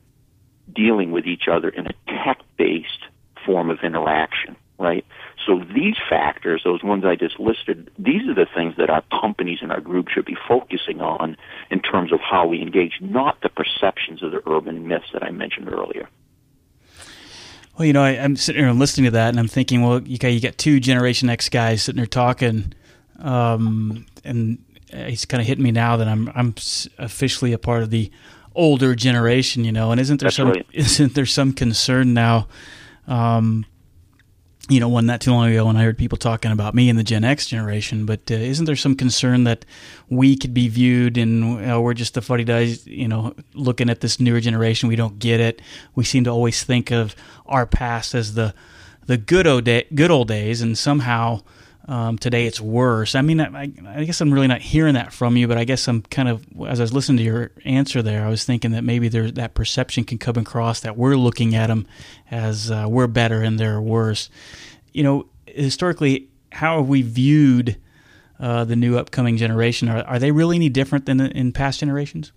dealing 0.72 1.12
with 1.12 1.26
each 1.26 1.48
other 1.48 1.68
in 1.68 1.86
a 1.86 1.92
tech 2.06 2.40
based 2.56 3.04
form 3.44 3.70
of 3.70 3.78
interaction, 3.82 4.56
right? 4.78 5.04
So 5.46 5.62
these 5.72 5.94
factors, 6.10 6.62
those 6.64 6.82
ones 6.82 7.04
I 7.04 7.14
just 7.14 7.38
listed, 7.38 7.88
these 7.98 8.28
are 8.28 8.34
the 8.34 8.48
things 8.52 8.74
that 8.78 8.90
our 8.90 9.02
companies 9.20 9.60
and 9.62 9.70
our 9.70 9.80
group 9.80 10.08
should 10.08 10.24
be 10.24 10.36
focusing 10.48 11.00
on 11.00 11.36
in 11.70 11.80
terms 11.80 12.12
of 12.12 12.18
how 12.20 12.48
we 12.48 12.60
engage, 12.60 12.98
not 13.00 13.40
the 13.42 13.48
perceptions 13.48 14.24
of 14.24 14.32
the 14.32 14.42
urban 14.50 14.88
myths 14.88 15.06
that 15.12 15.22
I 15.22 15.30
mentioned 15.30 15.72
earlier. 15.72 16.08
Well, 17.78 17.86
you 17.86 17.92
know, 17.92 18.02
I, 18.02 18.12
am 18.12 18.34
sitting 18.36 18.60
here 18.60 18.70
and 18.70 18.78
listening 18.78 19.04
to 19.04 19.10
that, 19.12 19.28
and 19.28 19.38
I'm 19.38 19.48
thinking, 19.48 19.82
well, 19.82 20.02
you 20.02 20.18
got 20.18 20.28
you 20.28 20.40
got 20.40 20.56
two 20.58 20.80
Generation 20.80 21.28
X 21.28 21.48
guys 21.48 21.82
sitting 21.82 21.98
there 21.98 22.06
talking, 22.06 22.72
um, 23.18 24.06
and 24.24 24.58
he's 24.90 25.26
kind 25.26 25.42
of 25.42 25.46
hitting 25.46 25.62
me 25.62 25.72
now 25.72 25.98
that 25.98 26.08
I'm 26.08 26.30
I'm 26.34 26.54
officially 26.98 27.52
a 27.52 27.58
part 27.58 27.82
of 27.82 27.90
the 27.90 28.10
older 28.54 28.94
generation, 28.94 29.62
you 29.62 29.72
know. 29.72 29.92
And 29.92 30.00
isn't 30.00 30.20
there 30.20 30.28
That's 30.28 30.36
some 30.36 30.48
right. 30.48 30.66
isn't 30.72 31.14
there 31.14 31.26
some 31.26 31.52
concern 31.52 32.14
now? 32.14 32.48
Um, 33.06 33.66
you 34.68 34.80
know, 34.80 34.88
one 34.88 35.06
not 35.06 35.20
too 35.20 35.30
long 35.30 35.48
ago 35.48 35.66
when 35.66 35.76
I 35.76 35.84
heard 35.84 35.96
people 35.96 36.18
talking 36.18 36.50
about 36.50 36.74
me 36.74 36.88
and 36.88 36.98
the 36.98 37.04
Gen 37.04 37.22
X 37.22 37.46
generation, 37.46 38.04
but 38.04 38.20
uh, 38.30 38.34
isn't 38.34 38.64
there 38.64 38.74
some 38.74 38.96
concern 38.96 39.44
that 39.44 39.64
we 40.08 40.36
could 40.36 40.52
be 40.52 40.68
viewed 40.68 41.16
and 41.16 41.64
know, 41.64 41.80
we're 41.80 41.94
just 41.94 42.14
the 42.14 42.22
funny 42.22 42.42
guys, 42.42 42.84
you 42.86 43.06
know, 43.06 43.34
looking 43.54 43.88
at 43.88 44.00
this 44.00 44.18
newer 44.18 44.40
generation, 44.40 44.88
we 44.88 44.96
don't 44.96 45.20
get 45.20 45.38
it. 45.38 45.62
We 45.94 46.04
seem 46.04 46.24
to 46.24 46.30
always 46.30 46.64
think 46.64 46.90
of 46.90 47.14
our 47.46 47.66
past 47.66 48.14
as 48.14 48.34
the 48.34 48.54
the 49.06 49.16
good 49.16 49.46
old 49.46 49.64
day, 49.64 49.86
good 49.94 50.10
old 50.10 50.26
days, 50.26 50.60
and 50.60 50.76
somehow 50.76 51.42
um, 51.88 52.18
today 52.18 52.46
it's 52.46 52.60
worse. 52.60 53.14
I 53.14 53.22
mean, 53.22 53.40
I, 53.40 53.70
I, 53.86 54.04
guess 54.04 54.20
I'm 54.20 54.32
really 54.32 54.48
not 54.48 54.60
hearing 54.60 54.94
that 54.94 55.12
from 55.12 55.36
you, 55.36 55.46
but 55.46 55.56
I 55.56 55.64
guess 55.64 55.86
I'm 55.86 56.02
kind 56.02 56.28
of 56.28 56.44
as 56.66 56.80
I 56.80 56.82
was 56.82 56.92
listening 56.92 57.18
to 57.18 57.22
your 57.22 57.50
answer 57.64 58.02
there, 58.02 58.26
I 58.26 58.28
was 58.28 58.44
thinking 58.44 58.72
that 58.72 58.82
maybe 58.82 59.08
there 59.08 59.30
that 59.32 59.54
perception 59.54 60.04
can 60.04 60.18
come 60.18 60.36
across 60.36 60.80
that 60.80 60.96
we're 60.96 61.14
looking 61.16 61.54
at 61.54 61.68
them 61.68 61.86
as 62.30 62.70
uh, 62.70 62.86
we're 62.88 63.06
better 63.06 63.40
and 63.40 63.58
they're 63.58 63.80
worse. 63.80 64.30
You 64.92 65.04
know, 65.04 65.26
historically, 65.46 66.28
how 66.50 66.78
have 66.78 66.88
we 66.88 67.02
viewed 67.02 67.76
uh, 68.40 68.64
the 68.64 68.76
new 68.76 68.98
upcoming 68.98 69.36
generation? 69.36 69.88
Are, 69.88 70.02
are 70.04 70.18
they 70.18 70.32
really 70.32 70.56
any 70.56 70.68
different 70.68 71.06
than 71.06 71.20
in 71.20 71.52
past 71.52 71.80
generations? 71.80 72.32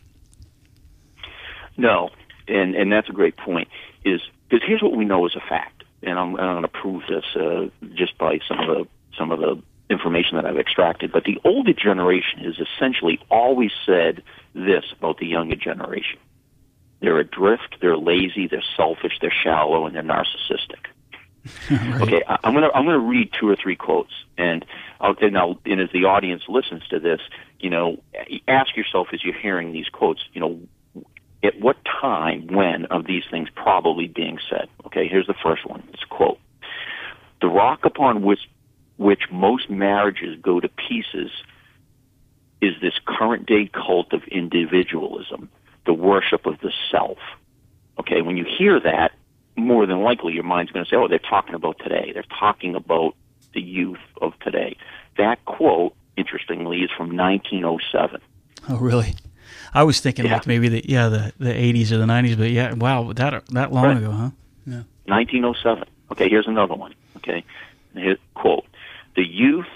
No, 1.75 2.12
and 2.48 2.75
and 2.75 2.91
that's 2.91 3.10
a 3.10 3.13
great 3.13 3.36
point. 3.36 3.68
Is 4.06 4.22
because 4.48 4.63
here's 4.68 4.84
what 4.84 4.96
we 4.96 5.06
know 5.06 5.25
as 5.25 5.36
a 5.36 5.39
fact, 5.39 5.86
and 6.03 6.20
I'm, 6.20 6.36
I'm 6.36 6.53
going 6.53 6.62
to 6.62 6.68
prove 6.68 7.03
this 7.10 7.25
uh, 7.36 7.70
just 7.96 8.15
by 8.20 8.39
some 8.48 8.60
of 8.60 8.68
the 8.68 8.88
some 9.19 9.31
of 9.31 9.39
the 9.39 9.61
information 9.89 10.38
that 10.38 10.45
I've 10.45 10.57
extracted, 10.57 11.11
but 11.11 11.25
the 11.25 11.39
older 11.43 11.73
generation 11.73 12.39
has 12.39 12.55
essentially 12.59 13.19
always 13.29 13.71
said 13.85 14.23
this 14.53 14.85
about 14.97 15.17
the 15.17 15.25
younger 15.25 15.55
generation. 15.55 16.19
They're 17.01 17.17
adrift, 17.17 17.77
they're 17.81 17.97
lazy, 17.97 18.47
they're 18.47 18.63
selfish, 18.77 19.13
they're 19.21 19.33
shallow, 19.43 19.85
and 19.85 19.95
they're 19.95 20.03
narcissistic. 20.03 20.85
right. 21.71 22.01
Okay, 22.01 22.23
I, 22.27 22.38
I'm 22.43 22.53
gonna 22.53 22.69
I'm 22.73 22.85
gonna 22.85 22.99
read 22.99 23.31
two 23.39 23.47
or 23.49 23.55
three 23.55 23.75
quotes, 23.75 24.11
and 24.38 24.65
I'll, 24.99 25.15
and, 25.21 25.38
I'll, 25.38 25.59
and 25.65 25.79
as 25.79 25.89
the 25.93 26.05
audience 26.05 26.43
listens 26.49 26.85
to 26.89 26.99
this, 26.99 27.21
you 27.59 27.69
know, 27.69 28.03
ask 28.47 28.75
yourself 28.75 29.07
as 29.13 29.23
you're 29.23 29.39
hearing 29.39 29.71
these 29.71 29.88
quotes, 29.88 30.21
you 30.33 30.41
know, 30.41 30.59
at 31.41 31.59
what 31.59 31.77
time, 32.01 32.47
when 32.47 32.85
of 32.85 33.07
these 33.07 33.23
things 33.31 33.47
probably 33.55 34.07
being 34.07 34.38
said? 34.49 34.67
Okay, 34.88 35.07
here's 35.07 35.27
the 35.27 35.35
first 35.41 35.65
one. 35.65 35.88
It's 35.93 36.03
a 36.03 36.13
quote: 36.13 36.39
"The 37.41 37.47
rock 37.47 37.85
upon 37.85 38.21
which 38.21 38.41
which 39.00 39.22
most 39.32 39.70
marriages 39.70 40.38
go 40.41 40.60
to 40.60 40.68
pieces 40.68 41.32
is 42.62 42.74
this 42.82 42.94
current 43.06 43.46
day 43.46 43.65
cult 43.74 44.12
of 44.12 44.22
individualism, 44.25 45.50
the 45.86 45.94
worship 45.94 46.46
of 46.46 46.60
the 46.60 46.72
self. 46.91 47.18
Okay, 47.98 48.22
when 48.22 48.36
you 48.36 48.46
hear 48.46 48.77
that, 48.82 49.13
more 49.56 49.86
than 49.86 50.01
likely 50.01 50.34
your 50.34 50.44
mind's 50.44 50.72
going 50.74 50.84
to 50.86 50.89
say, 50.89 50.98
"Oh, 50.98 51.08
they're 51.08 51.18
talking 51.36 51.56
about 51.56 51.79
today. 51.79 52.12
They're 52.13 52.24
talking 52.39 52.75
about 52.75 53.15
the 53.53 53.62
youth 53.62 54.03
of 54.22 54.38
today." 54.39 54.75
That 55.18 55.44
quote, 55.46 55.96
interestingly, 56.18 56.82
is 56.82 56.91
from 56.96 57.15
1907. 57.15 58.22
Oh, 58.70 58.77
really? 58.77 59.15
I 59.74 59.84
was 59.84 60.01
thinking 60.01 60.25
Yeah. 60.25 60.34
like 60.34 60.46
maybe 60.48 60.68
the 60.68 60.84
yeah 60.86 61.08
the 61.08 61.32
the 61.39 61.53
80s 61.53 61.91
or 61.94 61.98
the 61.98 62.06
90s, 62.06 62.38
but 62.38 62.51
yeah, 62.51 62.74
wow, 62.74 63.13
that 63.13 63.46
that 63.48 63.72
long 63.72 63.86
Right. 63.86 63.98
ago, 63.98 64.12
huh? 64.12 64.29
Yeah. 64.68 64.84
1907. 65.06 65.86
Okay, 66.12 66.27
here's 66.29 66.48
another 66.48 66.75
one. 66.75 66.94
Okay, 67.18 67.44
Here, 67.96 68.18
quote: 68.34 68.65
"The 69.16 69.25
youth 69.28 69.68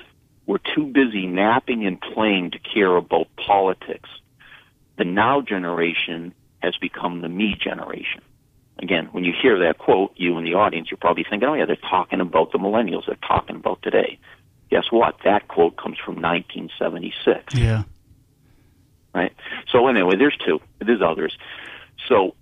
were 0.46 0.60
too 0.60 0.86
busy 0.86 1.25
napping 1.28 1.86
and 1.86 2.00
playing 2.00 2.52
to 2.52 2.60
care 2.60 2.96
about 2.96 3.28
politics. 3.36 4.10
The 4.98 5.06
now 5.06 5.42
generation 5.42 6.34
has 6.62 6.75
become 6.78 7.22
the 7.22 7.30
me 7.30 7.56
generation." 7.56 8.22
Again, 8.80 9.06
when 9.12 9.24
you 9.24 9.34
hear 9.34 9.60
that 9.60 9.78
quote, 9.78 10.13
you 10.16 10.38
in 10.38 10.44
the 10.44 10.56
audience, 10.56 10.90
you're 10.90 10.98
probably 10.98 11.24
thinking, 11.24 11.48
"Oh 11.48 11.54
yeah, 11.54 11.66
they're 11.66 11.75
talking 11.75 12.20
about 12.22 12.52
the 12.52 12.58
millennials. 12.58 13.06
They're 13.06 13.16
talking 13.16 13.56
about 13.56 13.82
today." 13.82 14.18
Guess 14.70 14.92
what? 14.92 15.20
That 15.24 15.48
quote 15.48 15.75
comes 15.78 15.98
from 16.00 16.16
1976 16.20 17.54
Yeah. 17.56 17.84
right? 19.13 19.32
So 19.72 19.88
anyway, 19.88 20.16
there's 20.16 20.36
two. 20.38 20.60
There's 20.80 21.02
others. 21.02 21.38
So 22.08 22.34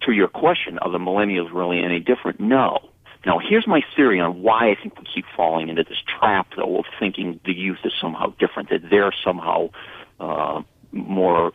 to 0.00 0.12
your 0.12 0.28
question, 0.28 0.78
are 0.78 0.90
the 0.90 0.98
millennials 0.98 1.52
really 1.52 1.82
any 1.82 2.00
different? 2.00 2.40
No. 2.40 2.78
Now 3.26 3.40
here's 3.40 3.66
my 3.66 3.82
theory 3.96 4.20
on 4.20 4.40
why 4.42 4.70
I 4.70 4.76
think 4.80 4.98
we 4.98 5.04
keep 5.12 5.24
falling 5.36 5.68
into 5.68 5.82
this 5.82 5.98
trap, 6.06 6.46
though, 6.56 6.78
of 6.78 6.84
thinking 7.00 7.40
the 7.44 7.52
youth 7.52 7.80
is 7.84 7.92
somehow 8.00 8.32
different, 8.38 8.70
that 8.70 8.88
they're 8.88 9.12
somehow 9.24 9.70
uh, 10.20 10.62
more 10.92 11.52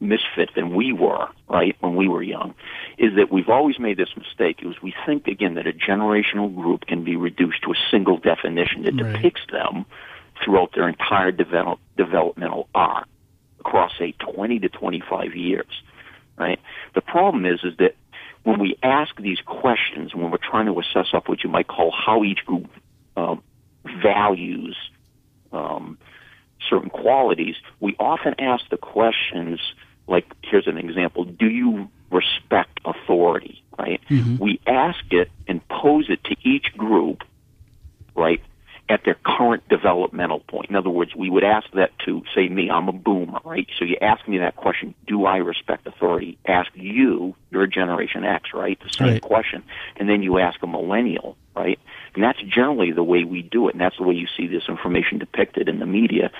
misfit 0.00 0.50
than 0.56 0.74
we 0.74 0.92
were, 0.92 1.28
right, 1.48 1.76
when 1.80 1.94
we 1.96 2.08
were 2.08 2.22
young, 2.22 2.54
is 2.98 3.14
that 3.16 3.30
we've 3.30 3.50
always 3.50 3.78
made 3.78 3.98
this 3.98 4.08
mistake. 4.16 4.60
Is 4.62 4.74
we 4.82 4.94
think 5.06 5.28
again 5.28 5.54
that 5.54 5.66
a 5.66 5.72
generational 5.72 6.52
group 6.52 6.86
can 6.86 7.04
be 7.04 7.14
reduced 7.14 7.62
to 7.64 7.72
a 7.72 7.76
single 7.90 8.16
definition 8.16 8.82
that 8.84 8.94
Right. 8.94 9.12
depicts 9.12 9.42
them 9.52 9.84
throughout 10.42 10.72
their 10.74 10.88
entire 10.88 11.30
develop, 11.30 11.78
developmental 11.98 12.68
arc 12.74 13.06
across 13.60 13.92
say 13.98 14.12
20 14.18 14.58
to 14.60 14.68
25 14.68 15.36
years, 15.36 15.82
right? 16.36 16.58
The 16.94 17.00
problem 17.00 17.46
is 17.46 17.62
is 17.62 17.76
that 17.76 17.94
when 18.44 18.58
we 18.58 18.76
ask 18.82 19.14
these 19.16 19.40
questions, 19.40 20.14
when 20.14 20.30
we're 20.30 20.38
trying 20.38 20.66
to 20.66 20.78
assess 20.80 21.14
up 21.14 21.28
what 21.28 21.44
you 21.44 21.50
might 21.50 21.68
call 21.68 21.92
how 21.92 22.24
each 22.24 22.44
group 22.44 22.68
um, 23.16 23.42
values 24.02 24.76
um, 25.52 25.98
certain 26.68 26.90
qualities, 26.90 27.56
we 27.80 27.94
often 27.98 28.34
ask 28.38 28.68
the 28.70 28.76
questions 28.76 29.60
like, 30.06 30.26
here's 30.42 30.66
an 30.66 30.78
example: 30.78 31.24
Do 31.24 31.46
you 31.48 31.88
respect 32.10 32.80
authority? 32.84 33.62
Right? 33.78 34.00
We 34.38 34.60
ask 34.66 35.00
it 35.10 35.30
and 35.48 35.66
pose 35.68 36.10
it 36.10 36.22
to 36.24 36.36
each 36.42 36.76
group, 36.76 37.22
right? 38.14 38.42
At 38.92 39.04
their 39.06 39.16
current 39.24 39.66
developmental 39.70 40.40
point. 40.40 40.68
In 40.68 40.76
other 40.76 40.90
words, 40.90 41.16
we 41.16 41.30
would 41.30 41.44
ask 41.44 41.66
that 41.72 41.92
to, 42.04 42.22
say, 42.34 42.46
me, 42.50 42.70
I'm 42.70 42.88
a 42.88 42.92
boomer, 42.92 43.40
right? 43.42 43.66
So 43.78 43.86
you 43.86 43.96
ask 44.02 44.28
me 44.28 44.36
that 44.38 44.54
question, 44.56 44.94
do 45.06 45.24
I 45.24 45.38
respect 45.38 45.86
authority? 45.86 46.36
Ask 46.46 46.70
you, 46.74 47.34
you're 47.50 47.62
a 47.62 47.68
Generation 47.68 48.22
X, 48.22 48.50
right? 48.52 48.78
The 48.80 48.90
same 48.90 49.12
Right. 49.14 49.22
question. 49.22 49.62
And 49.96 50.10
then 50.10 50.22
you 50.22 50.38
ask 50.38 50.62
a 50.62 50.66
millennial, 50.66 51.38
right? 51.56 51.78
And 52.14 52.22
that's 52.22 52.42
generally 52.42 52.92
the 52.92 53.02
way 53.02 53.24
we 53.24 53.40
do 53.40 53.68
it, 53.68 53.72
and 53.72 53.80
that's 53.80 53.96
the 53.96 54.02
way 54.02 54.14
you 54.14 54.26
see 54.36 54.46
this 54.46 54.68
information 54.68 55.16
depicted 55.16 55.70
in 55.70 55.78
the 55.78 55.86
media. 55.86 56.30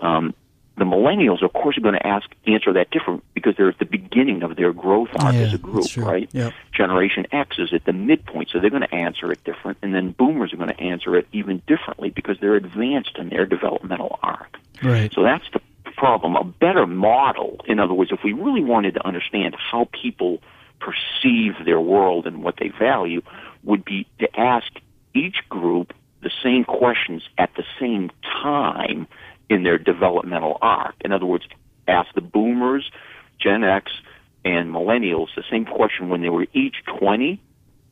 Um, 0.00 0.34
the 0.78 0.84
millennials, 0.84 1.42
of 1.42 1.52
course, 1.52 1.76
are 1.76 1.80
going 1.80 1.94
to 1.94 2.06
ask 2.06 2.28
answer 2.46 2.72
that 2.72 2.90
different 2.90 3.24
because 3.34 3.54
they're 3.56 3.68
at 3.68 3.78
the 3.78 3.84
beginning 3.84 4.42
of 4.42 4.56
their 4.56 4.72
growth 4.72 5.08
arc 5.18 5.34
Yeah, 5.34 5.40
as 5.40 5.54
a 5.54 5.58
group, 5.58 5.84
right? 5.96 6.28
Yep. 6.32 6.52
Generation 6.72 7.26
X 7.32 7.58
is 7.58 7.72
at 7.72 7.84
the 7.84 7.92
midpoint, 7.92 8.50
so 8.52 8.60
they're 8.60 8.70
going 8.70 8.82
to 8.82 8.94
answer 8.94 9.30
it 9.32 9.42
different, 9.44 9.78
and 9.82 9.94
then 9.94 10.12
Boomers 10.12 10.52
are 10.52 10.56
going 10.56 10.70
to 10.70 10.80
answer 10.80 11.16
it 11.16 11.26
even 11.32 11.62
differently 11.66 12.10
because 12.10 12.38
they're 12.40 12.54
advanced 12.54 13.16
in 13.18 13.28
their 13.28 13.46
developmental 13.46 14.18
arc. 14.22 14.56
Right. 14.82 15.12
So 15.12 15.22
that's 15.22 15.44
the 15.52 15.60
problem. 15.96 16.36
A 16.36 16.44
better 16.44 16.86
model, 16.86 17.60
in 17.66 17.80
other 17.80 17.94
words, 17.94 18.12
if 18.12 18.20
we 18.24 18.32
really 18.32 18.62
wanted 18.62 18.94
to 18.94 19.06
understand 19.06 19.56
how 19.56 19.88
people 19.90 20.40
perceive 20.80 21.54
their 21.64 21.80
world 21.80 22.26
and 22.26 22.42
what 22.42 22.56
they 22.58 22.68
value, 22.68 23.22
would 23.64 23.84
be 23.84 24.06
to 24.20 24.28
ask 24.38 24.70
each 25.14 25.48
group 25.48 25.92
the 26.22 26.30
same 26.42 26.64
questions 26.64 27.22
at 27.36 27.50
the 27.56 27.64
same 27.80 28.10
time 28.22 29.06
in 29.48 29.62
their 29.62 29.78
developmental 29.78 30.58
arc. 30.60 30.94
In 31.04 31.12
other 31.12 31.26
words, 31.26 31.44
ask 31.86 32.12
the 32.14 32.20
boomers, 32.20 32.90
Gen 33.40 33.64
X, 33.64 33.90
and 34.44 34.72
millennials 34.72 35.28
the 35.36 35.44
same 35.50 35.64
question 35.64 36.08
when 36.08 36.20
they 36.20 36.28
were 36.28 36.46
each 36.52 36.76
20, 36.98 37.40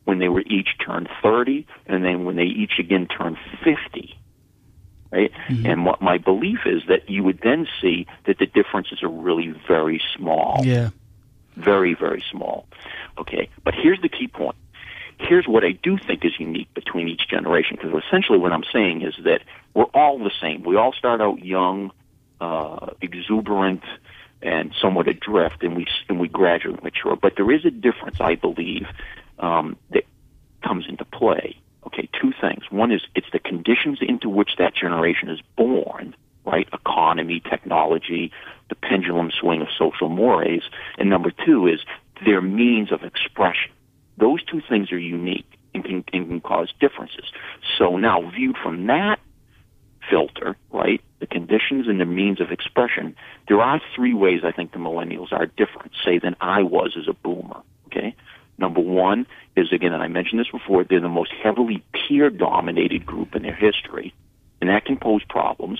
when 0.05 0.19
they 0.19 0.29
were 0.29 0.43
each 0.45 0.69
turned 0.85 1.09
30, 1.21 1.67
and 1.87 2.03
then 2.03 2.25
when 2.25 2.35
they 2.35 2.43
each 2.43 2.79
again 2.79 3.07
turned 3.07 3.37
50 3.63 4.17
right? 5.11 5.31
Mm-hmm. 5.49 5.65
And 5.65 5.85
what 5.85 6.01
my 6.01 6.17
belief 6.17 6.59
is 6.65 6.83
that 6.87 7.09
you 7.09 7.23
would 7.23 7.39
then 7.41 7.67
see 7.81 8.07
that 8.25 8.39
the 8.39 8.45
differences 8.45 9.01
are 9.03 9.09
really 9.09 9.53
very 9.67 10.01
small, 10.15 10.61
Yeah. 10.63 10.89
very 11.55 11.93
very 11.93 12.23
small. 12.31 12.67
Okay, 13.17 13.49
but 13.63 13.73
here's 13.73 14.01
the 14.01 14.09
key 14.09 14.27
point. 14.27 14.55
Here's 15.27 15.47
what 15.47 15.65
I 15.65 15.71
do 15.71 15.97
think 15.97 16.23
is 16.23 16.39
unique 16.39 16.73
between 16.73 17.09
each 17.09 17.27
generation, 17.27 17.77
because 17.79 18.01
essentially 18.07 18.37
what 18.37 18.53
I'm 18.53 18.63
saying 18.71 19.01
is 19.01 19.13
that 19.25 19.41
we're 19.73 19.91
all 19.93 20.19
the 20.19 20.31
same. 20.41 20.63
We 20.63 20.77
all 20.77 20.93
start 20.93 21.19
out 21.19 21.43
young, 21.43 21.91
uh, 22.39 22.91
exuberant, 23.01 23.83
and 24.41 24.73
somewhat 24.81 25.07
adrift, 25.07 25.63
and 25.63 25.75
we 25.75 25.85
and 26.07 26.19
we 26.19 26.29
gradually 26.29 26.79
mature. 26.81 27.15
But 27.15 27.33
there 27.35 27.51
is 27.51 27.65
a 27.65 27.71
difference, 27.71 28.21
I 28.21 28.35
believe, 28.35 28.87
um, 29.39 29.75
that 29.89 30.03
comes 30.63 30.85
into 30.87 31.03
play. 31.03 31.57
Okay, 31.85 32.07
two 32.21 32.31
things. 32.39 32.63
One 32.69 32.91
is 32.91 33.01
it's 33.15 33.27
the 33.33 33.39
conditions 33.39 33.99
into 34.01 34.29
which 34.29 34.51
that 34.57 34.75
generation 34.75 35.29
is 35.29 35.39
born, 35.55 36.15
right? 36.45 36.67
Economy, 36.71 37.41
technology, 37.41 38.31
the 38.69 38.75
pendulum 38.75 39.31
swing 39.31 39.61
of 39.61 39.67
social 39.77 40.09
mores. 40.09 40.63
And 40.97 41.09
number 41.09 41.31
two 41.31 41.67
is 41.67 41.79
their 42.25 42.41
means 42.41 42.91
of 42.91 43.03
expression. 43.03 43.71
Those 44.17 44.43
two 44.43 44.61
things 44.67 44.91
are 44.91 44.99
unique 44.99 45.47
and 45.73 45.83
can, 45.83 46.03
and 46.13 46.27
can 46.27 46.41
cause 46.41 46.73
differences. 46.79 47.25
So 47.77 47.97
now, 47.97 48.29
viewed 48.31 48.57
from 48.61 48.87
that 48.87 49.19
filter, 50.09 50.55
right, 50.71 51.01
the 51.19 51.27
conditions 51.27 51.87
and 51.87 51.99
the 51.99 52.05
means 52.05 52.39
of 52.41 52.51
expression, 52.51 53.15
there 53.47 53.61
are 53.61 53.81
three 53.95 54.13
ways 54.13 54.41
I 54.43 54.51
think 54.51 54.71
the 54.71 54.79
millennials 54.79 55.31
are 55.31 55.45
different, 55.45 55.91
say, 56.03 56.19
than 56.19 56.35
I 56.39 56.63
was 56.63 56.95
as 56.97 57.07
a 57.07 57.13
boomer. 57.13 57.61
Okay? 57.87 58.15
Number 58.57 58.79
one 58.79 59.27
is, 59.55 59.71
again, 59.71 59.93
and 59.93 60.01
I 60.01 60.07
mentioned 60.07 60.39
this 60.39 60.51
before, 60.51 60.83
they're 60.83 60.99
the 60.99 61.09
most 61.09 61.31
heavily 61.43 61.83
peer 61.93 62.29
dominated 62.29 63.05
group 63.05 63.35
in 63.35 63.43
their 63.43 63.55
history, 63.55 64.13
and 64.61 64.69
that 64.69 64.85
can 64.85 64.97
pose 64.97 65.23
problems. 65.29 65.79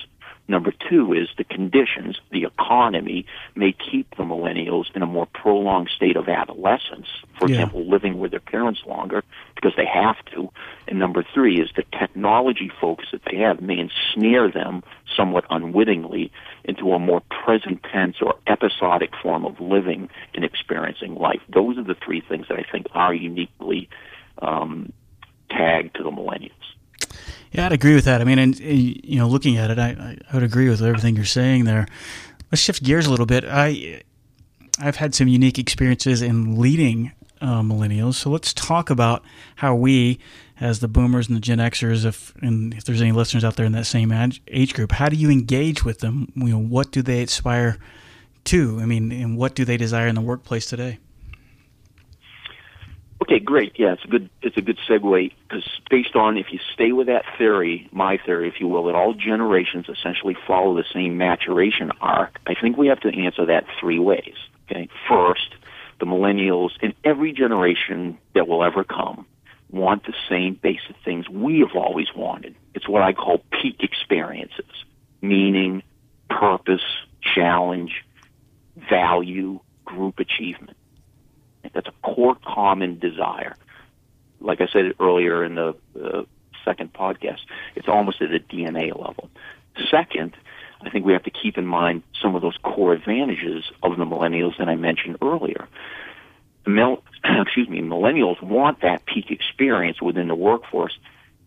Number 0.50 0.72
two 0.88 1.12
is 1.12 1.28
the 1.36 1.44
conditions, 1.44 2.18
the 2.30 2.44
economy 2.44 3.26
may 3.54 3.72
keep 3.72 4.16
the 4.16 4.24
millennials 4.24 4.86
in 4.94 5.02
a 5.02 5.06
more 5.06 5.26
prolonged 5.26 5.90
state 5.90 6.16
of 6.16 6.26
adolescence. 6.28 7.06
For 7.38 7.48
Yeah. 7.48 7.56
example, 7.56 7.84
living 7.84 8.18
with 8.18 8.30
their 8.30 8.40
parents 8.40 8.84
longer 8.86 9.22
because 9.54 9.74
they 9.76 9.84
have 9.84 10.16
to. 10.32 10.50
And 10.88 10.98
number 10.98 11.22
three 11.22 11.60
is 11.60 11.70
the 11.76 11.84
technology 11.92 12.70
focus 12.80 13.10
that 13.12 13.24
they 13.30 13.36
have 13.36 13.60
may 13.60 13.78
ensnare 13.78 14.48
them 14.48 14.82
somewhat 15.14 15.44
unwittingly 15.50 16.32
into 16.64 16.92
a 16.94 16.98
more 16.98 17.20
present 17.28 17.82
tense 17.82 18.16
or 18.22 18.34
episodic 18.46 19.14
form 19.16 19.44
of 19.44 19.60
living 19.60 20.08
and 20.34 20.44
experiencing 20.44 21.14
life. 21.14 21.42
Those 21.50 21.76
are 21.76 21.84
the 21.84 21.94
three 21.94 22.22
things 22.22 22.48
that 22.48 22.58
I 22.58 22.62
think 22.62 22.86
are 22.92 23.12
uniquely 23.12 23.88
um, 24.40 24.92
tagged 25.50 25.94
to 25.96 26.02
the 26.02 26.10
millennials. 26.10 26.52
Yeah, 27.52 27.66
I'd 27.66 27.72
agree 27.72 27.94
with 27.94 28.04
that. 28.04 28.20
I 28.20 28.24
mean, 28.24 28.38
and 28.38 28.54
uh, 28.60 28.64
you 28.64 29.18
know, 29.18 29.28
looking 29.28 29.56
at 29.56 29.70
it, 29.70 29.78
I, 29.78 29.88
I 29.88 30.18
I 30.30 30.34
would 30.34 30.42
agree 30.42 30.68
with 30.68 30.82
everything 30.82 31.16
you're 31.16 31.24
saying 31.24 31.64
there. 31.64 31.86
Let's 32.50 32.62
shift 32.62 32.82
gears 32.82 33.06
a 33.06 33.10
little 33.10 33.26
bit. 33.26 33.44
I 33.44 34.02
I've 34.78 34.96
had 34.96 35.14
some 35.14 35.28
unique 35.28 35.58
experiences 35.58 36.22
in 36.22 36.58
leading 36.60 37.12
uh, 37.40 37.62
millennials, 37.62 38.14
so 38.14 38.30
let's 38.30 38.52
talk 38.52 38.90
about 38.90 39.24
how 39.56 39.74
we, 39.74 40.18
as 40.60 40.80
the 40.80 40.88
Boomers 40.88 41.28
and 41.28 41.36
the 41.36 41.40
Gen 41.40 41.58
Xers, 41.58 42.04
if 42.04 42.34
and 42.42 42.74
if 42.74 42.84
there's 42.84 43.00
any 43.00 43.12
listeners 43.12 43.44
out 43.44 43.56
there 43.56 43.66
in 43.66 43.72
that 43.72 43.86
same 43.86 44.12
age, 44.12 44.42
age 44.48 44.74
group, 44.74 44.92
how 44.92 45.08
do 45.08 45.16
you 45.16 45.30
engage 45.30 45.84
with 45.84 46.00
them? 46.00 46.30
You 46.34 46.48
know, 46.50 46.58
what 46.58 46.90
do 46.90 47.02
they 47.02 47.22
aspire 47.22 47.78
to? 48.44 48.78
I 48.80 48.86
mean, 48.86 49.10
and 49.12 49.36
what 49.36 49.54
do 49.54 49.64
they 49.64 49.76
desire 49.76 50.06
in 50.06 50.14
the 50.14 50.20
workplace 50.20 50.66
today? 50.66 50.98
Okay, 53.28 53.40
great. 53.40 53.78
Yeah, 53.78 53.92
it's 53.92 54.04
a 54.04 54.08
good 54.08 54.30
it's 54.40 54.56
a 54.56 54.62
good 54.62 54.78
segue 54.88 55.32
because 55.46 55.68
based 55.90 56.16
on 56.16 56.38
if 56.38 56.46
you 56.50 56.58
stay 56.72 56.92
with 56.92 57.08
that 57.08 57.24
theory, 57.36 57.86
my 57.92 58.16
theory, 58.16 58.48
if 58.48 58.58
you 58.58 58.68
will, 58.68 58.84
that 58.84 58.94
all 58.94 59.12
generations 59.12 59.86
essentially 59.86 60.34
follow 60.46 60.74
the 60.74 60.84
same 60.94 61.18
maturation 61.18 61.92
arc. 62.00 62.38
I 62.46 62.54
think 62.54 62.78
we 62.78 62.86
have 62.86 63.00
to 63.00 63.08
answer 63.14 63.44
that 63.44 63.66
three 63.78 63.98
ways. 63.98 64.34
Okay, 64.70 64.88
first, 65.06 65.54
the 66.00 66.06
millennials 66.06 66.70
in 66.80 66.94
every 67.04 67.34
generation 67.34 68.16
that 68.34 68.48
will 68.48 68.64
ever 68.64 68.82
come 68.82 69.26
want 69.70 70.06
the 70.06 70.14
same 70.30 70.54
basic 70.54 70.96
things 71.04 71.28
we 71.28 71.58
have 71.60 71.76
always 71.76 72.08
wanted. 72.16 72.54
It's 72.72 72.88
what 72.88 73.02
I 73.02 73.12
call 73.12 73.42
peak 73.50 73.82
experiences, 73.82 74.64
meaning, 75.20 75.82
purpose, 76.30 76.80
challenge, 77.20 78.06
value, 78.88 79.60
group 79.84 80.18
achievement. 80.18 80.77
That's 81.78 81.94
a 81.94 82.12
core 82.12 82.36
common 82.44 82.98
desire. 82.98 83.54
Like 84.40 84.60
I 84.60 84.66
said 84.66 84.94
earlier 84.98 85.44
in 85.44 85.54
the 85.54 85.76
uh, 86.02 86.22
second 86.64 86.92
podcast, 86.92 87.38
it's 87.76 87.86
almost 87.86 88.20
at 88.20 88.34
a 88.34 88.40
DNA 88.40 88.86
level. 88.88 89.30
Second, 89.88 90.36
I 90.80 90.90
think 90.90 91.06
we 91.06 91.12
have 91.12 91.22
to 91.22 91.30
keep 91.30 91.56
in 91.56 91.68
mind 91.68 92.02
some 92.20 92.34
of 92.34 92.42
those 92.42 92.56
core 92.64 92.92
advantages 92.94 93.62
of 93.80 93.96
the 93.96 94.04
millennials 94.04 94.58
that 94.58 94.68
I 94.68 94.74
mentioned 94.74 95.18
earlier. 95.22 95.68
Mil- 96.66 97.04
excuse 97.24 97.68
me, 97.68 97.80
millennials 97.80 98.42
want 98.42 98.80
that 98.80 99.06
peak 99.06 99.30
experience 99.30 100.02
within 100.02 100.26
the 100.26 100.34
workforce, 100.34 100.98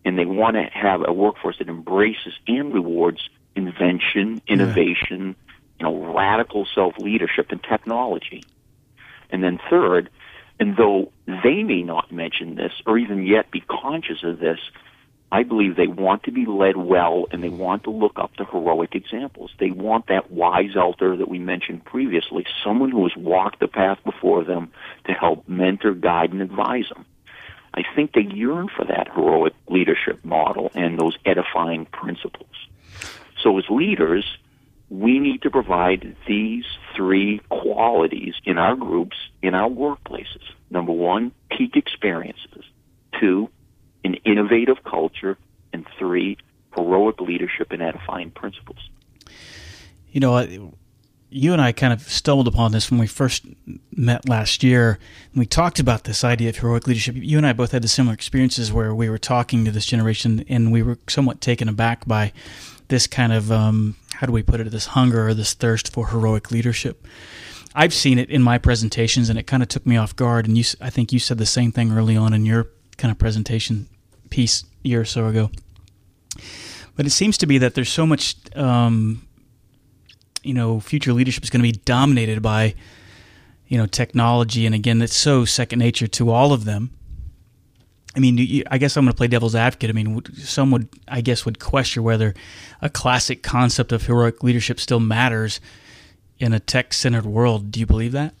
and 0.02 0.18
they 0.18 0.24
want 0.24 0.56
to 0.56 0.62
have 0.62 1.06
a 1.06 1.12
workforce 1.12 1.58
that 1.58 1.68
embraces 1.68 2.32
and 2.48 2.72
rewards 2.72 3.28
invention, 3.54 4.40
innovation, 4.46 5.36
yeah. 5.78 5.90
you 5.90 5.92
know, 5.92 6.14
radical 6.14 6.66
self 6.74 6.96
leadership 6.96 7.48
and 7.50 7.62
technology. 7.62 8.44
And 9.32 9.42
then 9.42 9.58
third, 9.70 10.10
and 10.62 10.76
though 10.76 11.10
they 11.26 11.64
may 11.64 11.82
not 11.82 12.12
mention 12.12 12.54
this 12.54 12.70
or 12.86 12.96
even 12.96 13.26
yet 13.26 13.50
be 13.50 13.62
conscious 13.62 14.22
of 14.22 14.38
this, 14.38 14.60
I 15.32 15.42
believe 15.42 15.74
they 15.74 15.88
want 15.88 16.22
to 16.22 16.30
be 16.30 16.46
led 16.46 16.76
well 16.76 17.26
and 17.32 17.42
they 17.42 17.48
want 17.48 17.82
to 17.82 17.90
look 17.90 18.12
up 18.14 18.36
to 18.36 18.44
heroic 18.44 18.94
examples. 18.94 19.50
They 19.58 19.72
want 19.72 20.06
that 20.06 20.30
wise 20.30 20.76
elder 20.76 21.16
that 21.16 21.28
we 21.28 21.40
mentioned 21.40 21.84
previously, 21.84 22.46
someone 22.62 22.92
who 22.92 23.02
has 23.02 23.16
walked 23.16 23.58
the 23.58 23.66
path 23.66 23.98
before 24.04 24.44
them 24.44 24.70
to 25.06 25.12
help 25.12 25.48
mentor, 25.48 25.94
guide, 25.94 26.30
and 26.30 26.40
advise 26.40 26.88
them. 26.90 27.06
I 27.74 27.82
think 27.96 28.12
they 28.12 28.20
yearn 28.20 28.68
for 28.68 28.84
that 28.84 29.08
heroic 29.12 29.54
leadership 29.68 30.24
model 30.24 30.70
and 30.76 30.96
those 30.96 31.18
edifying 31.24 31.86
principles. 31.86 32.68
So 33.42 33.58
as 33.58 33.64
leaders, 33.68 34.38
we 34.92 35.18
need 35.18 35.40
to 35.40 35.50
provide 35.50 36.14
these 36.28 36.66
three 36.94 37.40
qualities 37.48 38.34
in 38.44 38.58
our 38.58 38.76
groups, 38.76 39.16
in 39.40 39.54
our 39.54 39.70
workplaces. 39.70 40.42
Number 40.70 40.92
one, 40.92 41.32
peak 41.50 41.76
experiences. 41.76 42.64
Two, 43.18 43.48
an 44.04 44.16
innovative 44.26 44.84
culture. 44.84 45.38
And 45.72 45.86
three, 45.98 46.36
heroic 46.76 47.22
leadership 47.22 47.72
and 47.72 47.80
edifying 47.80 48.30
principles. 48.32 48.90
You 50.10 50.20
know, 50.20 50.74
you 51.30 51.54
and 51.54 51.62
I 51.62 51.72
kind 51.72 51.94
of 51.94 52.02
stumbled 52.02 52.46
upon 52.46 52.72
this 52.72 52.90
when 52.90 53.00
we 53.00 53.06
first 53.06 53.46
met 53.96 54.28
last 54.28 54.62
year. 54.62 54.98
And 55.32 55.38
we 55.38 55.46
talked 55.46 55.80
about 55.80 56.04
this 56.04 56.22
idea 56.22 56.50
of 56.50 56.58
heroic 56.58 56.86
leadership. 56.86 57.14
You 57.16 57.38
and 57.38 57.46
I 57.46 57.54
both 57.54 57.72
had 57.72 57.80
the 57.80 57.88
similar 57.88 58.12
experiences 58.12 58.70
where 58.70 58.94
we 58.94 59.08
were 59.08 59.16
talking 59.16 59.64
to 59.64 59.70
this 59.70 59.86
generation 59.86 60.44
and 60.50 60.70
we 60.70 60.82
were 60.82 60.98
somewhat 61.08 61.40
taken 61.40 61.70
aback 61.70 62.06
by 62.06 62.34
this 62.92 63.06
kind 63.06 63.32
of 63.32 63.50
um, 63.50 63.96
how 64.16 64.26
do 64.26 64.32
we 64.32 64.42
put 64.42 64.60
it 64.60 64.70
this 64.70 64.88
hunger 64.88 65.28
or 65.28 65.32
this 65.32 65.54
thirst 65.54 65.90
for 65.90 66.08
heroic 66.08 66.50
leadership. 66.50 67.06
I've 67.74 67.94
seen 67.94 68.18
it 68.18 68.28
in 68.28 68.42
my 68.42 68.58
presentations 68.58 69.30
and 69.30 69.38
it 69.38 69.46
kind 69.46 69.62
of 69.62 69.70
took 69.70 69.86
me 69.86 69.96
off 69.96 70.14
guard 70.14 70.46
and 70.46 70.58
you 70.58 70.64
i 70.78 70.90
think 70.90 71.10
you 71.10 71.18
said 71.18 71.38
the 71.38 71.46
same 71.46 71.72
thing 71.72 71.90
early 71.90 72.18
on 72.18 72.34
in 72.34 72.44
your 72.44 72.66
kind 72.98 73.10
of 73.10 73.18
presentation 73.18 73.88
piece 74.28 74.64
a 74.84 74.88
year 74.88 75.00
or 75.00 75.06
so 75.06 75.26
ago. 75.26 75.50
But 76.94 77.06
it 77.06 77.10
seems 77.10 77.38
to 77.38 77.46
be 77.46 77.56
that 77.56 77.74
there's 77.74 77.88
so 77.88 78.04
much 78.04 78.36
um, 78.54 79.26
you 80.42 80.52
know 80.52 80.78
future 80.78 81.14
leadership 81.14 81.44
is 81.44 81.48
going 81.48 81.64
to 81.64 81.72
be 81.72 81.80
dominated 81.86 82.42
by 82.42 82.74
you 83.68 83.78
know 83.78 83.86
technology 83.86 84.66
and 84.66 84.74
again 84.74 85.00
it's 85.00 85.16
so 85.16 85.46
second 85.46 85.78
nature 85.78 86.08
to 86.08 86.30
all 86.30 86.52
of 86.52 86.66
them 86.66 86.90
I 88.14 88.20
mean, 88.20 88.62
I 88.70 88.76
guess 88.76 88.96
I'm 88.96 89.04
going 89.04 89.12
to 89.12 89.16
play 89.16 89.26
devil's 89.26 89.54
advocate. 89.54 89.88
I 89.88 89.94
mean, 89.94 90.22
some 90.34 90.70
would, 90.70 90.88
I 91.08 91.22
guess, 91.22 91.46
would 91.46 91.58
question 91.58 92.02
whether 92.02 92.34
a 92.82 92.90
classic 92.90 93.42
concept 93.42 93.90
of 93.90 94.04
heroic 94.04 94.42
leadership 94.42 94.78
still 94.78 95.00
matters 95.00 95.60
in 96.38 96.52
a 96.52 96.60
tech-centered 96.60 97.24
world. 97.24 97.70
Do 97.70 97.80
you 97.80 97.86
believe 97.86 98.12
that? 98.12 98.34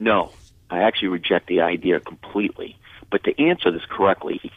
No, 0.00 0.32
I 0.70 0.82
actually 0.82 1.08
reject 1.08 1.46
the 1.46 1.60
idea 1.60 2.00
completely. 2.00 2.76
But 3.10 3.24
to 3.24 3.40
answer 3.40 3.70
this 3.70 3.84
correctly, 3.88 4.50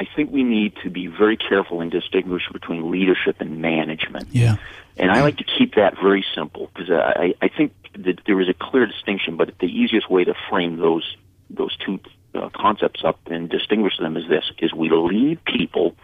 I 0.00 0.06
think 0.16 0.30
we 0.30 0.42
need 0.42 0.74
to 0.82 0.90
be 0.90 1.06
very 1.06 1.36
careful 1.36 1.80
and 1.80 1.90
distinguish 1.90 2.42
between 2.52 2.90
leadership 2.90 3.36
and 3.40 3.60
management. 3.60 4.28
Yeah. 4.32 4.56
And 4.96 5.10
I 5.10 5.20
like 5.20 5.36
to 5.36 5.44
keep 5.44 5.74
that 5.74 5.94
very 6.00 6.24
simple 6.34 6.70
because 6.74 6.90
I, 6.90 7.34
I 7.42 7.48
think 7.48 7.74
that 7.98 8.20
there 8.26 8.40
is 8.40 8.48
a 8.48 8.54
clear 8.54 8.86
distinction, 8.86 9.36
but 9.36 9.58
the 9.58 9.66
easiest 9.66 10.10
way 10.10 10.24
to 10.24 10.34
frame 10.48 10.78
those 10.78 11.16
those 11.50 11.76
two 11.76 12.00
uh, 12.34 12.48
concepts 12.54 13.02
up 13.04 13.18
and 13.26 13.48
distinguish 13.48 13.98
them 13.98 14.16
is 14.16 14.28
this: 14.28 14.44
is 14.58 14.72
we 14.72 14.90
lead 14.90 15.44
people 15.44 15.94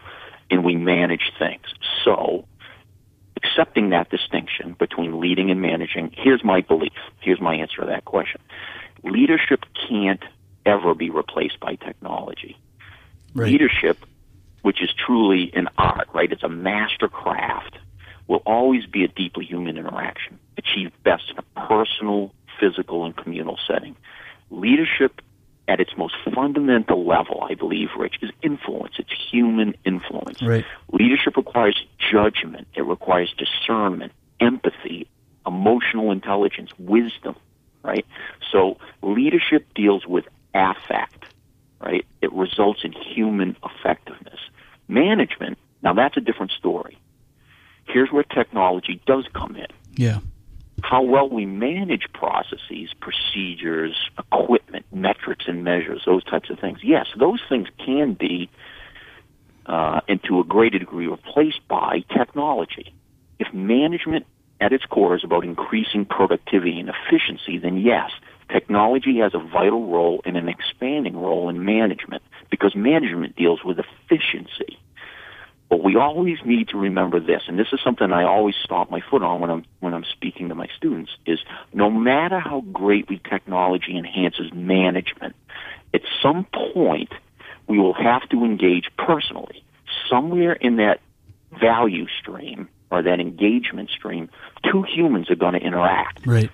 and 0.50 0.64
we 0.64 0.76
manage 0.76 1.32
things. 1.38 1.64
So, 2.04 2.46
accepting 3.36 3.90
that 3.90 4.10
distinction 4.10 4.74
between 4.78 5.20
leading 5.20 5.50
and 5.50 5.60
managing, 5.60 6.14
here's 6.16 6.44
my 6.44 6.60
belief. 6.60 6.92
Here's 7.20 7.40
my 7.40 7.54
answer 7.54 7.80
to 7.80 7.86
that 7.86 8.04
question: 8.04 8.40
leadership 9.02 9.64
can't 9.88 10.22
ever 10.64 10.94
be 10.94 11.10
replaced 11.10 11.58
by 11.60 11.74
technology. 11.76 12.56
Right. 13.34 13.50
Leadership, 13.50 13.98
which 14.62 14.82
is 14.82 14.90
truly 14.94 15.50
an 15.54 15.68
art, 15.78 16.08
right? 16.14 16.30
It's 16.30 16.42
a 16.42 16.48
master 16.48 17.08
craft. 17.08 17.78
Will 18.28 18.42
always 18.46 18.86
be 18.86 19.04
a 19.04 19.08
deeply 19.08 19.44
human 19.44 19.76
interaction, 19.76 20.38
achieved 20.56 20.92
best 21.02 21.24
in 21.30 21.38
a 21.38 21.66
personal, 21.66 22.32
physical, 22.60 23.04
and 23.04 23.16
communal 23.16 23.58
setting. 23.66 23.96
Leadership 24.50 25.20
at 25.68 25.80
its 25.80 25.92
most 25.96 26.14
fundamental 26.34 27.06
level, 27.06 27.46
I 27.48 27.54
believe, 27.54 27.88
Rich, 27.96 28.16
is 28.22 28.30
influence. 28.42 28.94
It's 28.98 29.12
human 29.30 29.74
influence. 29.84 30.42
Right. 30.42 30.64
Leadership 30.92 31.36
requires 31.36 31.84
judgment. 31.98 32.66
It 32.74 32.82
requires 32.82 33.34
discernment, 33.36 34.12
empathy, 34.40 35.08
emotional 35.46 36.10
intelligence, 36.10 36.70
wisdom, 36.78 37.36
right? 37.82 38.04
So 38.50 38.78
leadership 39.02 39.66
deals 39.74 40.06
with 40.06 40.26
affect, 40.54 41.24
right? 41.80 42.04
It 42.20 42.32
results 42.32 42.80
in 42.84 42.92
human 42.92 43.56
effectiveness. 43.64 44.40
Management, 44.88 45.58
now 45.82 45.94
that's 45.94 46.16
a 46.16 46.20
different 46.20 46.52
story. 46.52 46.98
Here's 47.86 48.10
where 48.10 48.24
technology 48.24 49.00
does 49.06 49.26
come 49.32 49.56
in. 49.56 49.66
Yeah 49.94 50.18
how 50.82 51.02
well 51.02 51.28
we 51.28 51.46
manage 51.46 52.06
processes, 52.12 52.92
procedures, 53.00 54.10
equipment, 54.18 54.71
metrics 54.92 55.44
and 55.48 55.64
measures, 55.64 56.02
those 56.06 56.24
types 56.24 56.50
of 56.50 56.58
things. 56.58 56.78
Yes, 56.82 57.06
those 57.18 57.40
things 57.48 57.68
can 57.84 58.14
be, 58.14 58.50
uh, 59.66 60.00
and 60.08 60.22
to 60.24 60.40
a 60.40 60.44
greater 60.44 60.78
degree, 60.78 61.06
replaced 61.06 61.66
by 61.68 62.04
technology. 62.16 62.94
If 63.38 63.52
management 63.52 64.26
at 64.60 64.72
its 64.72 64.84
core 64.84 65.16
is 65.16 65.24
about 65.24 65.44
increasing 65.44 66.04
productivity 66.04 66.78
and 66.78 66.88
efficiency, 66.88 67.58
then 67.58 67.78
yes, 67.78 68.10
technology 68.50 69.18
has 69.18 69.34
a 69.34 69.38
vital 69.38 69.90
role 69.90 70.22
and 70.24 70.36
an 70.36 70.48
expanding 70.48 71.16
role 71.16 71.48
in 71.48 71.64
management 71.64 72.22
because 72.50 72.76
management 72.76 73.34
deals 73.34 73.64
with 73.64 73.78
efficiency. 73.78 74.78
But 75.72 75.82
we 75.82 75.96
always 75.96 76.36
need 76.44 76.68
to 76.68 76.76
remember 76.76 77.18
this, 77.18 77.44
and 77.48 77.58
this 77.58 77.68
is 77.72 77.80
something 77.82 78.12
I 78.12 78.24
always 78.24 78.54
stomp 78.62 78.90
my 78.90 79.00
foot 79.00 79.22
on 79.22 79.40
when 79.40 79.48
I'm 79.48 79.64
when 79.80 79.94
I'm 79.94 80.04
speaking 80.04 80.50
to 80.50 80.54
my 80.54 80.68
students, 80.76 81.10
is 81.24 81.38
no 81.72 81.88
matter 81.90 82.38
how 82.38 82.60
greatly 82.60 83.18
technology 83.18 83.96
enhances 83.96 84.52
management, 84.52 85.34
at 85.94 86.02
some 86.22 86.44
point 86.74 87.10
we 87.68 87.78
will 87.78 87.94
have 87.94 88.28
to 88.28 88.44
engage 88.44 88.90
personally. 88.98 89.64
Somewhere 90.10 90.52
in 90.52 90.76
that 90.76 91.00
value 91.58 92.06
stream 92.20 92.68
or 92.90 93.00
that 93.00 93.18
engagement 93.18 93.88
stream, 93.88 94.28
two 94.70 94.82
humans 94.82 95.30
are 95.30 95.36
going 95.36 95.54
to 95.54 95.60
interact. 95.60 96.26
Right. 96.26 96.50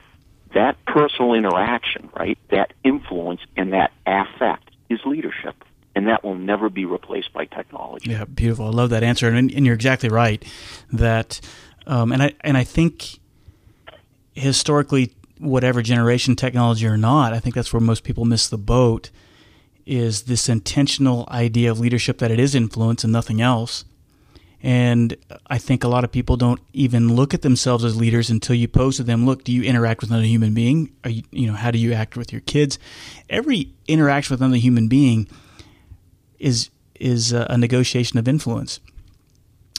That 0.54 0.76
personal 0.84 1.34
interaction, 1.34 2.08
right, 2.16 2.38
that 2.52 2.72
influence 2.84 3.40
and 3.56 3.72
that 3.72 3.90
affect 4.06 4.70
is 4.88 5.00
leadership 5.04 5.64
and 5.98 6.06
that 6.06 6.22
will 6.22 6.36
never 6.36 6.70
be 6.70 6.84
replaced 6.84 7.32
by 7.32 7.44
technology. 7.44 8.12
Yeah, 8.12 8.24
beautiful. 8.24 8.66
I 8.66 8.70
love 8.70 8.90
that 8.90 9.02
answer, 9.02 9.28
and, 9.28 9.50
and 9.50 9.66
you're 9.66 9.74
exactly 9.74 10.08
right. 10.08 10.44
That, 10.92 11.40
um, 11.88 12.12
and 12.12 12.22
I 12.22 12.34
and 12.42 12.56
I 12.56 12.62
think 12.62 13.18
historically, 14.34 15.12
whatever 15.38 15.82
generation, 15.82 16.36
technology 16.36 16.86
or 16.86 16.96
not, 16.96 17.32
I 17.32 17.40
think 17.40 17.56
that's 17.56 17.72
where 17.72 17.80
most 17.80 18.04
people 18.04 18.24
miss 18.24 18.46
the 18.46 18.56
boat. 18.56 19.10
Is 19.86 20.22
this 20.22 20.48
intentional 20.48 21.26
idea 21.32 21.68
of 21.68 21.80
leadership 21.80 22.18
that 22.18 22.30
it 22.30 22.38
is 22.38 22.54
influence 22.54 23.02
and 23.02 23.12
nothing 23.12 23.40
else? 23.40 23.84
And 24.62 25.16
I 25.48 25.58
think 25.58 25.82
a 25.82 25.88
lot 25.88 26.04
of 26.04 26.12
people 26.12 26.36
don't 26.36 26.60
even 26.72 27.16
look 27.16 27.34
at 27.34 27.42
themselves 27.42 27.84
as 27.84 27.96
leaders 27.96 28.30
until 28.30 28.54
you 28.54 28.68
pose 28.68 28.98
to 28.98 29.02
them, 29.02 29.26
look, 29.26 29.42
do 29.42 29.52
you 29.52 29.62
interact 29.62 30.00
with 30.00 30.10
another 30.10 30.26
human 30.26 30.54
being? 30.54 30.92
You, 31.04 31.22
you, 31.32 31.46
know, 31.48 31.54
how 31.54 31.72
do 31.72 31.78
you 31.78 31.92
act 31.92 32.16
with 32.16 32.32
your 32.32 32.40
kids? 32.42 32.78
Every 33.30 33.72
interaction 33.88 34.34
with 34.34 34.42
another 34.42 34.58
human 34.58 34.86
being 34.86 35.28
is 36.38 36.70
is 36.98 37.32
a 37.32 37.56
negotiation 37.56 38.18
of 38.18 38.26
influence 38.26 38.80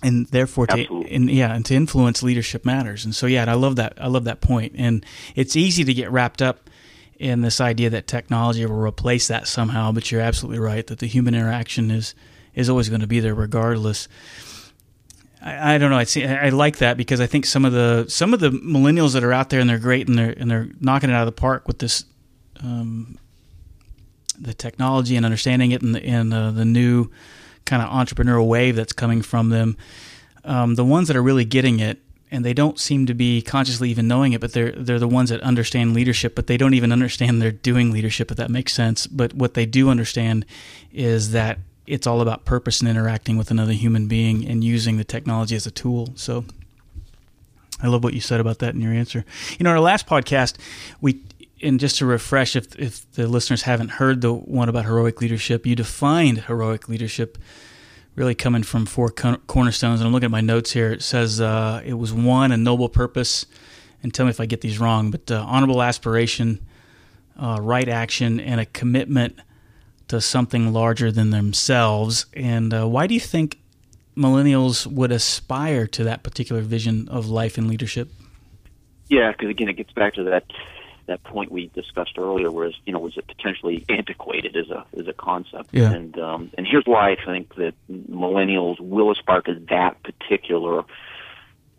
and 0.02 0.28
therefore 0.28 0.68
to 0.68 1.06
and 1.10 1.30
yeah 1.30 1.54
and 1.54 1.66
to 1.66 1.76
influence 1.76 2.24
leadership 2.24 2.66
matters 2.66 3.04
and 3.04 3.14
so 3.14 3.26
yeah 3.26 3.50
i 3.50 3.54
love 3.54 3.76
that 3.76 3.94
i 4.00 4.08
love 4.08 4.24
that 4.24 4.40
point 4.40 4.74
and 4.78 5.06
it's 5.36 5.56
easy 5.56 5.84
to 5.84 5.94
get 5.94 6.10
wrapped 6.12 6.42
up 6.42 6.70
in 7.18 7.42
this 7.42 7.60
idea 7.60 7.90
that 7.90 8.08
technology 8.08 8.66
will 8.66 8.80
replace 8.80 9.28
that 9.28 9.48
somehow 9.48 9.92
but 9.92 10.10
you're 10.12 10.22
absolutely 10.22 10.60
right 10.60 10.88
that 10.88 11.00
the 11.00 11.08
human 11.08 11.36
interaction 11.36 11.92
is 11.92 12.16
is 12.56 12.70
always 12.70 12.88
going 12.88 13.02
to 13.02 13.08
be 13.08 13.20
there 13.20 13.36
regardless 13.36 14.08
I, 15.42 15.76
I 15.76 15.78
don't 15.78 15.90
know. 15.90 15.98
I 15.98 16.04
see. 16.04 16.26
I 16.26 16.50
like 16.50 16.80
that 16.80 16.98
because 16.98 17.22
I 17.22 17.26
think 17.26 17.46
some 17.46 17.64
of 17.64 17.72
the 17.72 18.06
some 18.10 18.34
of 18.34 18.42
the 18.42 18.50
millennials 18.50 19.14
that 19.14 19.24
are 19.24 19.32
out 19.32 19.50
there 19.50 19.60
and 19.60 19.70
they're 19.70 19.80
great 19.80 20.08
and 20.10 20.18
they're 20.18 20.32
and 20.32 20.52
they're 20.52 20.68
knocking 20.80 21.10
it 21.10 21.14
out 21.14 21.22
of 21.22 21.34
the 21.34 21.40
park 21.40 21.68
with 21.68 21.80
this 21.80 22.04
um, 22.62 23.18
the 24.40 24.54
technology 24.54 25.16
and 25.16 25.26
understanding 25.26 25.72
it, 25.72 25.82
and, 25.82 25.98
and 25.98 26.34
uh, 26.34 26.52
the 26.52 26.66
new 26.66 27.10
kind 27.66 27.82
of 27.82 27.90
entrepreneurial 27.90 28.48
wave 28.48 28.76
that's 28.76 28.94
coming 28.94 29.22
from 29.22 29.50
them. 29.50 29.78
Um, 30.44 30.76
the 30.76 30.86
ones 30.86 31.08
that 31.08 31.18
are 31.18 31.24
really 31.24 31.46
getting 31.46 31.80
it, 31.80 32.00
and 32.32 32.46
they 32.46 32.54
don't 32.54 32.80
seem 32.80 33.06
to 33.08 33.14
be 33.14 33.42
consciously 33.42 33.90
even 33.90 34.08
knowing 34.08 34.34
it, 34.34 34.42
but 34.42 34.54
they're 34.54 34.72
they're 34.72 35.00
the 35.00 35.08
ones 35.08 35.30
that 35.30 35.42
understand 35.42 35.94
leadership, 35.94 36.36
but 36.36 36.48
they 36.48 36.58
don't 36.58 36.74
even 36.74 36.92
understand 36.92 37.42
they're 37.42 37.52
doing 37.52 37.92
leadership, 37.92 38.32
if 38.32 38.38
that 38.38 38.50
makes 38.50 38.74
sense. 38.74 39.08
But 39.08 39.34
what 39.34 39.54
they 39.54 39.66
do 39.66 39.90
understand 39.90 40.46
is 40.92 41.32
that 41.32 41.60
it's 41.88 42.06
all 42.06 42.22
about 42.22 42.46
purpose 42.46 42.82
and 42.82 42.90
interacting 42.90 43.36
with 43.36 43.50
another 43.50 43.74
human 43.74 44.08
being 44.08 44.48
and 44.48 44.64
using 44.64 44.98
the 44.98 45.04
technology 45.04 45.56
as 45.56 45.66
a 45.66 45.72
tool. 45.72 46.10
So 46.16 46.46
I 47.82 47.88
love 47.88 48.04
what 48.04 48.14
you 48.14 48.22
said 48.22 48.40
about 48.40 48.60
that 48.60 48.76
in 48.76 48.82
your 48.82 48.94
answer. 48.94 49.26
You 49.58 49.64
know, 49.64 49.72
in 49.72 49.76
our 49.76 49.82
last 49.82 50.06
podcast, 50.06 50.58
we 51.02 51.24
and 51.62 51.80
just 51.80 51.98
to 51.98 52.06
refresh, 52.06 52.56
if 52.56 52.78
if 52.80 53.10
the 53.14 53.28
listeners 53.28 53.64
haven't 53.64 53.90
heard 53.90 54.22
the 54.22 54.34
one 54.34 54.70
about 54.70 54.86
heroic 54.86 55.22
leadership, 55.22 55.66
you 55.66 55.76
defined 55.76 56.40
heroic 56.42 56.90
leadership 56.90 57.38
really 58.16 58.36
coming 58.36 58.64
from 58.64 58.86
four 58.86 59.10
cornerstones. 59.10 60.02
And 60.02 60.08
I'm 60.08 60.14
looking 60.14 60.26
at 60.26 60.32
my 60.32 60.42
notes 60.42 60.72
here. 60.72 60.92
It 60.92 61.02
says 61.02 61.40
uh, 61.40 61.82
it 61.86 61.94
was 61.94 62.12
one 62.12 62.52
a 62.52 62.58
noble 62.58 62.90
purpose, 62.90 63.46
and 64.04 64.14
tell 64.14 64.26
me 64.26 64.30
if 64.30 64.40
I 64.40 64.46
get 64.46 64.62
these 64.62 64.80
wrong, 64.80 65.12
but 65.12 65.32
uh, 65.32 65.44
honorable 65.48 65.82
aspiration, 65.82 66.66
uh, 67.38 67.60
right 67.62 67.88
action, 67.88 68.40
and 68.40 68.60
a 68.60 68.66
commitment 68.66 69.40
to 70.10 70.20
something 70.20 70.74
larger 70.74 71.12
than 71.12 71.30
themselves. 71.30 72.26
And 72.34 72.74
uh, 72.74 72.88
why 72.88 73.08
do 73.08 73.14
you 73.14 73.20
think 73.20 73.60
millennials 74.18 74.86
would 74.86 75.12
aspire 75.12 75.88
to 75.88 76.04
that 76.04 76.24
particular 76.24 76.62
vision 76.62 77.08
of 77.10 77.30
life 77.30 77.58
and 77.58 77.70
leadership? 77.70 78.10
Yeah, 79.08 79.32
because 79.32 79.50
again, 79.50 79.70
it 79.70 79.74
gets 79.74 79.94
back 79.94 80.16
to 80.16 80.24
that 80.26 80.46
that 81.10 81.24
point 81.24 81.52
we 81.52 81.68
discussed 81.74 82.18
earlier, 82.18 82.50
whereas 82.50 82.74
you 82.86 82.94
know, 82.94 83.00
was 83.00 83.18
it 83.18 83.28
potentially 83.28 83.86
antiquated 83.90 84.56
as 84.56 84.70
a 84.70 84.86
as 84.98 85.08
a 85.08 85.14
concept? 85.14 85.70
Yeah. 85.72 85.92
And 85.92 86.18
um, 86.20 86.52
and 86.58 86.66
here's 86.66 86.86
why 86.86 87.12
I 87.12 87.18
think 87.26 87.56
that 87.56 87.74
millennials 87.90 88.80
will 88.80 89.12
aspire 89.12 89.42
to 89.42 89.56
that 89.70 90.02
particular 90.04 90.84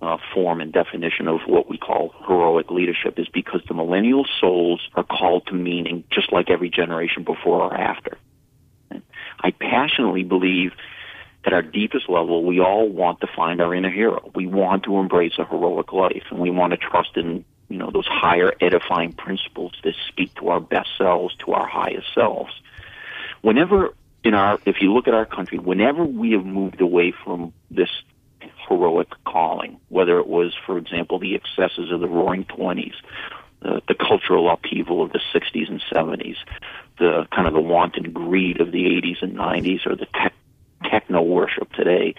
uh, 0.03 0.17
form 0.35 0.61
and 0.61 0.73
definition 0.73 1.29
of 1.29 1.41
what 1.47 1.69
we 1.69 1.77
call 1.77 2.15
heroic 2.27 2.71
leadership 2.71 3.19
is 3.19 3.29
because 3.29 3.61
the 3.69 3.75
millennial 3.75 4.27
souls 4.41 4.81
are 4.95 5.05
called 5.05 5.47
to 5.47 5.55
meaning 5.55 6.05
just 6.11 6.33
like 6.33 6.51
every 6.51 6.71
generation 6.71 7.23
before 7.23 7.63
or 7.63 7.75
after. 7.75 8.17
And 8.91 9.03
I 9.43 9.51
passionately 9.51 10.25
believe 10.25 10.73
at 11.45 11.53
our 11.53 11.63
deepest 11.63 12.09
level, 12.09 12.45
we 12.45 12.61
all 12.61 12.89
want 12.89 13.21
to 13.21 13.27
find 13.35 13.61
our 13.61 13.75
inner 13.75 13.91
hero. 13.91 14.31
We 14.35 14.47
want 14.47 14.85
to 14.85 14.99
embrace 14.99 15.33
a 15.39 15.45
heroic 15.45 15.93
life, 15.93 16.25
and 16.31 16.39
we 16.39 16.51
want 16.51 16.73
to 16.73 16.77
trust 16.77 17.17
in 17.17 17.45
you 17.71 17.79
know 17.79 17.91
those 17.91 18.07
higher 18.07 18.53
edifying 18.61 19.13
principles 19.13 19.73
that 19.85 19.95
speak 20.09 20.35
to 20.35 20.49
our 20.49 20.61
best 20.61 20.91
selves, 20.99 21.35
to 21.37 21.53
our 21.53 21.67
highest 21.67 22.09
selves. 22.15 22.53
Whenever 23.41 23.95
in 24.23 24.35
our, 24.35 24.59
if 24.67 24.83
you 24.83 24.93
look 24.93 25.09
at 25.09 25.15
our 25.15 25.25
country, 25.25 25.59
whenever 25.59 26.05
we 26.05 26.33
have 26.33 26.45
moved 26.45 26.81
away 26.81 27.15
from 27.25 27.55
this 27.71 27.89
heroic 28.69 29.09
calling, 29.25 29.81
whether 29.89 30.19
it 30.19 30.27
was, 30.27 30.55
for 30.67 30.77
example, 30.77 31.19
the 31.19 31.35
excesses 31.35 31.91
of 31.91 32.01
the 32.01 32.09
Roaring 32.09 32.45
Twenties, 32.45 32.95
uh, 33.63 33.81
the 33.89 33.95
cultural 33.95 34.51
upheaval 34.51 35.03
of 35.03 35.13
the 35.13 35.21
60s 35.35 35.69
and 35.69 35.83
70s, 35.93 36.37
the 36.99 37.27
kind 37.35 37.47
of 37.47 37.55
the 37.55 37.61
wanton 37.61 38.13
greed 38.13 38.61
of 38.61 38.73
the 38.73 38.85
80s 38.85 39.23
and 39.23 39.37
90s, 39.37 39.87
or 39.87 39.97
the 39.97 40.07
tech 40.07 40.35
techno 40.85 41.23
worship 41.23 41.73
today, 41.73 42.15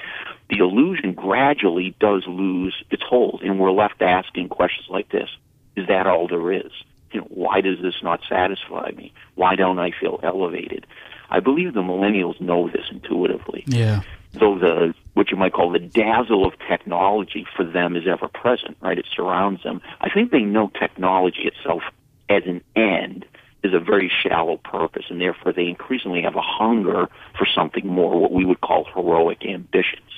the 0.50 0.58
illusion 0.58 1.14
gradually 1.14 1.96
does 2.00 2.24
lose 2.28 2.76
its 2.90 3.04
hold, 3.04 3.42
and 3.44 3.60
we're 3.60 3.72
left 3.72 4.02
asking 4.02 4.50
questions 4.50 4.88
like 4.90 5.10
this: 5.10 5.30
Is 5.76 5.88
that 5.88 6.08
all 6.08 6.28
there 6.28 6.52
is? 6.52 6.72
You 7.12 7.22
know, 7.22 7.28
why 7.30 7.62
does 7.62 7.82
this 7.82 7.96
not 8.02 8.22
satisfy 8.28 8.92
me? 8.96 9.14
Why 9.36 9.56
don't 9.56 9.80
I 9.80 9.92
feel 9.92 10.20
elevated? 10.24 10.86
I 11.30 11.40
believe 11.40 11.74
the 11.74 11.82
millennials 11.82 12.40
know 12.42 12.70
this 12.70 12.86
intuitively. 12.92 13.64
Yeah. 13.68 14.02
Though 14.34 14.58
the 14.58 14.94
what 15.14 15.30
you 15.32 15.38
might 15.38 15.54
call 15.54 15.72
the 15.72 15.80
dazzle 15.80 16.46
of 16.46 16.54
technology 16.70 17.46
for 17.56 17.66
them 17.66 17.96
is 17.96 18.08
ever 18.08 18.28
present, 18.28 18.78
right? 18.82 18.98
It 18.98 19.06
surrounds 19.14 19.64
them. 19.64 19.82
I 20.00 20.10
think 20.10 20.32
they 20.32 20.42
know 20.42 20.72
technology 20.80 21.44
itself 21.44 21.84
as 22.30 22.44
an 22.46 22.62
end 22.76 23.26
is 23.64 23.74
a 23.74 23.80
very 23.80 24.12
shallow 24.24 24.58
purpose, 24.58 25.06
and 25.10 25.22
therefore 25.22 25.54
they 25.54 25.68
increasingly 25.68 26.22
have 26.24 26.36
a 26.36 26.42
hunger 26.42 27.08
for 27.38 27.48
something 27.54 27.86
more, 27.86 28.20
what 28.20 28.32
we 28.32 28.46
would 28.46 28.62
call 28.62 28.86
heroic 28.94 29.46
ambitions. 29.46 30.10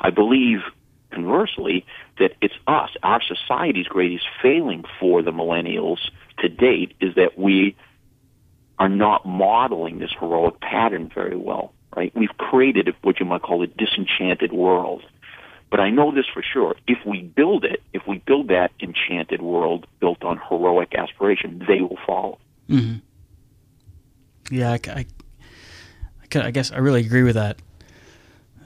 I 0.00 0.10
believe, 0.10 0.60
conversely, 1.10 1.86
that 2.18 2.32
it's 2.40 2.54
us, 2.66 2.90
our 3.02 3.22
society's 3.22 3.86
greatest 3.86 4.26
failing 4.42 4.84
for 4.98 5.22
the 5.22 5.30
millennials 5.30 5.98
to 6.40 6.48
date 6.48 6.94
is 7.00 7.14
that 7.14 7.38
we 7.38 7.76
are 8.78 8.88
not 8.88 9.24
modeling 9.24 10.00
this 10.00 10.10
heroic 10.18 10.60
pattern 10.60 11.10
very 11.14 11.36
well, 11.36 11.72
right? 11.96 12.12
We've 12.16 12.36
created 12.36 12.92
what 13.02 13.20
you 13.20 13.26
might 13.26 13.42
call 13.42 13.62
a 13.62 13.68
disenchanted 13.68 14.52
world. 14.52 15.04
But 15.70 15.80
I 15.80 15.90
know 15.90 16.14
this 16.14 16.26
for 16.32 16.42
sure. 16.42 16.76
If 16.86 16.98
we 17.06 17.22
build 17.22 17.64
it, 17.64 17.82
if 17.92 18.02
we 18.06 18.18
build 18.18 18.48
that 18.48 18.70
enchanted 18.80 19.42
world 19.42 19.86
built 20.00 20.22
on 20.22 20.40
heroic 20.48 20.94
aspiration, 20.94 21.64
they 21.66 21.80
will 21.80 21.98
follow. 22.06 22.38
Mm-hmm. 22.68 24.54
Yeah, 24.54 24.72
I, 24.72 24.80
I, 24.90 25.06
I, 26.34 26.50
guess 26.50 26.72
I 26.72 26.78
really 26.78 27.00
agree 27.00 27.22
with 27.22 27.34
that. 27.34 27.58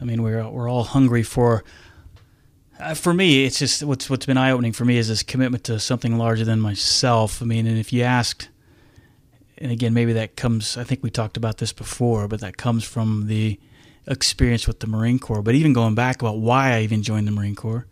I 0.00 0.04
mean, 0.04 0.22
we're 0.22 0.46
we're 0.48 0.68
all 0.68 0.84
hungry 0.84 1.22
for. 1.22 1.64
Uh, 2.78 2.94
for 2.94 3.12
me, 3.12 3.44
it's 3.44 3.58
just 3.58 3.82
what's 3.82 4.08
what's 4.08 4.26
been 4.26 4.36
eye 4.36 4.50
opening 4.50 4.72
for 4.72 4.84
me 4.84 4.98
is 4.98 5.08
this 5.08 5.22
commitment 5.22 5.64
to 5.64 5.80
something 5.80 6.16
larger 6.16 6.44
than 6.44 6.60
myself. 6.60 7.42
I 7.42 7.44
mean, 7.44 7.66
and 7.66 7.78
if 7.78 7.92
you 7.92 8.02
asked, 8.02 8.48
and 9.56 9.72
again, 9.72 9.94
maybe 9.94 10.12
that 10.12 10.36
comes. 10.36 10.76
I 10.76 10.84
think 10.84 11.02
we 11.02 11.10
talked 11.10 11.36
about 11.36 11.58
this 11.58 11.72
before, 11.72 12.28
but 12.28 12.40
that 12.40 12.56
comes 12.56 12.84
from 12.84 13.26
the 13.26 13.58
experience 14.06 14.66
with 14.66 14.80
the 14.80 14.86
Marine 14.86 15.18
Corps. 15.18 15.42
But 15.42 15.54
even 15.54 15.72
going 15.72 15.94
back 15.94 16.22
about 16.22 16.38
why 16.38 16.74
I 16.74 16.82
even 16.82 17.02
joined 17.02 17.26
the 17.26 17.32
Marine 17.32 17.56
Corps, 17.56 17.86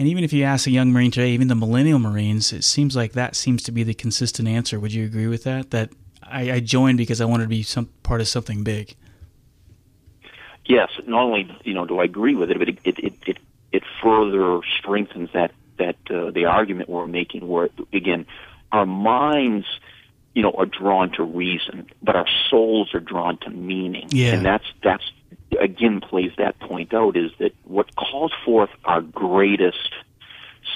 and 0.00 0.08
even 0.08 0.24
if 0.24 0.32
you 0.32 0.44
ask 0.44 0.66
a 0.66 0.70
young 0.70 0.92
Marine 0.92 1.10
today, 1.10 1.32
even 1.32 1.48
the 1.48 1.54
millennial 1.54 1.98
Marines, 1.98 2.54
it 2.54 2.64
seems 2.64 2.96
like 2.96 3.12
that 3.12 3.36
seems 3.36 3.62
to 3.64 3.70
be 3.70 3.82
the 3.82 3.92
consistent 3.92 4.48
answer. 4.48 4.80
Would 4.80 4.94
you 4.94 5.04
agree 5.04 5.26
with 5.26 5.44
that? 5.44 5.72
That 5.72 5.90
I, 6.22 6.52
I 6.52 6.60
joined 6.60 6.96
because 6.96 7.20
I 7.20 7.26
wanted 7.26 7.42
to 7.42 7.50
be 7.50 7.62
some 7.62 7.90
part 8.02 8.22
of 8.22 8.28
something 8.28 8.64
big. 8.64 8.96
Yes, 10.64 10.88
not 11.06 11.20
only 11.24 11.54
you 11.64 11.74
know 11.74 11.84
do 11.84 12.00
I 12.00 12.04
agree 12.04 12.34
with 12.34 12.50
it, 12.50 12.58
but 12.58 12.70
it 12.70 12.78
it 12.82 12.98
it, 12.98 13.14
it, 13.26 13.38
it 13.72 13.82
further 14.02 14.60
strengthens 14.78 15.28
that 15.34 15.52
that 15.76 15.96
uh, 16.08 16.30
the 16.30 16.46
argument 16.46 16.88
we're 16.88 17.06
making. 17.06 17.46
Where 17.46 17.68
again, 17.92 18.24
our 18.72 18.86
minds 18.86 19.66
you 20.32 20.42
know, 20.42 20.52
are 20.56 20.64
drawn 20.64 21.10
to 21.10 21.24
reason, 21.24 21.90
but 22.02 22.16
our 22.16 22.26
souls 22.48 22.94
are 22.94 23.00
drawn 23.00 23.36
to 23.38 23.50
meaning. 23.50 24.08
Yeah. 24.12 24.34
And 24.34 24.46
that's 24.46 24.64
that's 24.82 25.04
again 25.60 26.00
plays 26.00 26.32
that 26.38 26.58
point 26.58 26.92
out 26.94 27.16
is 27.16 27.30
that 27.38 27.52
what 27.64 27.94
calls 27.96 28.32
forth 28.44 28.70
our 28.84 29.00
greatest 29.00 29.92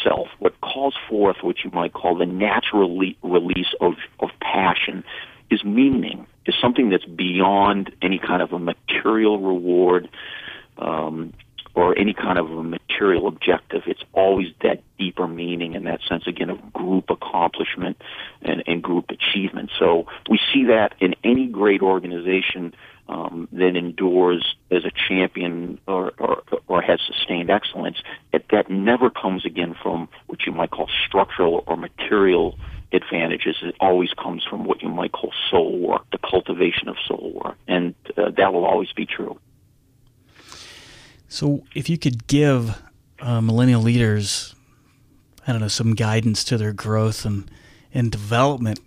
self, 0.03 0.29
what 0.39 0.61
calls 0.61 0.95
forth 1.09 1.39
what 1.43 1.65
you 1.65 1.71
might 1.73 1.93
call 1.93 2.17
the 2.17 2.27
natural 2.27 2.97
le- 2.97 3.15
release 3.23 3.75
of, 3.81 3.95
of 4.21 4.31
passion, 4.41 5.05
is 5.51 5.65
meaning, 5.65 6.27
is 6.47 6.55
something 6.61 6.91
that's 6.91 7.05
beyond 7.05 7.93
any 8.03 8.19
kind 8.19 8.43
of 8.43 8.53
a 8.53 8.59
material 8.59 9.39
reward 9.39 10.09
um, 10.79 11.33
or 11.75 11.99
any 11.99 12.15
kind 12.15 12.39
of 12.39 12.51
a 12.51 12.63
material 12.63 13.27
objective. 13.27 13.83
It's 13.87 14.03
always 14.13 14.49
that 14.63 14.83
deeper 14.99 15.27
meaning 15.27 15.75
and 15.75 15.87
that 15.87 16.01
sense 16.09 16.27
again 16.27 16.51
of 16.51 16.73
group 16.73 17.11
accomplishment 17.11 18.01
and, 18.43 18.63
and 18.67 18.83
group 18.83 19.11
achievement. 19.11 19.71
So 19.79 20.07
we 20.31 20.39
see 20.53 20.65
that 20.65 20.95
in 21.01 21.15
any 21.25 21.47
great 21.47 21.83
organization 21.83 22.75
um, 23.09 23.49
that 23.53 23.77
endures 23.77 24.57
as 24.71 24.85
a 24.85 24.91
champion 24.91 25.79
or, 25.87 26.13
or, 26.19 26.43
or 26.67 26.83
has 26.83 27.01
sustained 27.07 27.51
excellence, 27.51 27.99
it, 28.33 28.47
that 28.51 28.71
never 28.71 29.11
comes 29.11 29.45
again 29.45 29.75
from 29.83 30.09
what 30.27 30.47
you 30.47 30.53
might 30.53 30.71
call 30.71 30.89
structural 31.07 31.65
or 31.67 31.77
material 31.77 32.59
advantages. 32.93 33.57
It 33.63 33.75
always 33.81 34.11
comes 34.15 34.45
from 34.49 34.65
what 34.65 34.83
you 34.83 34.89
might 34.89 35.13
call 35.13 35.33
soul 35.51 35.79
work, 35.79 36.11
the 36.13 36.19
cultivation 36.19 36.89
of 36.89 36.97
soul 37.07 37.41
work, 37.45 37.57
and 37.69 37.95
uh, 38.17 38.31
that 38.37 38.53
will 38.53 38.65
always 38.65 38.93
be 38.93 39.07
true. 39.07 39.39
So, 41.29 41.65
if 41.75 41.89
you 41.89 41.99
could 41.99 42.27
give 42.27 42.81
uh, 43.21 43.41
millennial 43.41 43.83
leaders, 43.83 44.55
I 45.47 45.53
don't 45.53 45.61
know, 45.61 45.69
some 45.69 45.95
guidance 45.95 46.45
to 46.45 46.57
their 46.57 46.73
growth 46.73 47.25
and 47.25 47.51
and 47.93 48.11
development 48.11 48.81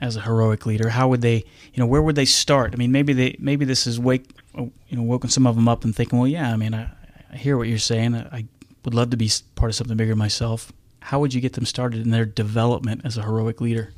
as 0.00 0.16
a 0.16 0.20
heroic 0.20 0.66
leader, 0.66 0.90
how 0.90 1.08
would 1.08 1.22
they, 1.22 1.44
you 1.72 1.78
know, 1.78 1.86
where 1.86 2.02
would 2.02 2.16
they 2.16 2.24
start? 2.24 2.74
I 2.74 2.76
mean, 2.76 2.92
maybe 2.92 3.12
they 3.12 3.36
maybe 3.38 3.64
this 3.64 3.86
is 3.86 3.98
wake, 3.98 4.30
you 4.56 4.72
know, 4.90 5.02
woken 5.02 5.30
some 5.30 5.46
of 5.46 5.54
them 5.54 5.68
up 5.68 5.84
and 5.84 5.94
thinking, 5.94 6.18
well, 6.18 6.28
yeah, 6.28 6.52
I 6.52 6.56
mean, 6.56 6.74
I, 6.74 6.90
I 7.32 7.36
hear 7.36 7.56
what 7.56 7.68
you're 7.68 7.78
saying. 7.78 8.14
I 8.14 8.46
would 8.84 8.94
love 8.94 9.10
to 9.10 9.16
be 9.16 9.30
part 9.54 9.70
of 9.70 9.74
something 9.74 9.96
bigger 9.96 10.16
myself. 10.16 10.72
How 11.00 11.20
would 11.20 11.34
you 11.34 11.40
get 11.40 11.54
them 11.54 11.66
started 11.66 12.02
in 12.02 12.10
their 12.10 12.24
development 12.24 13.02
as 13.04 13.16
a 13.16 13.22
heroic 13.22 13.60
leader? 13.60 13.92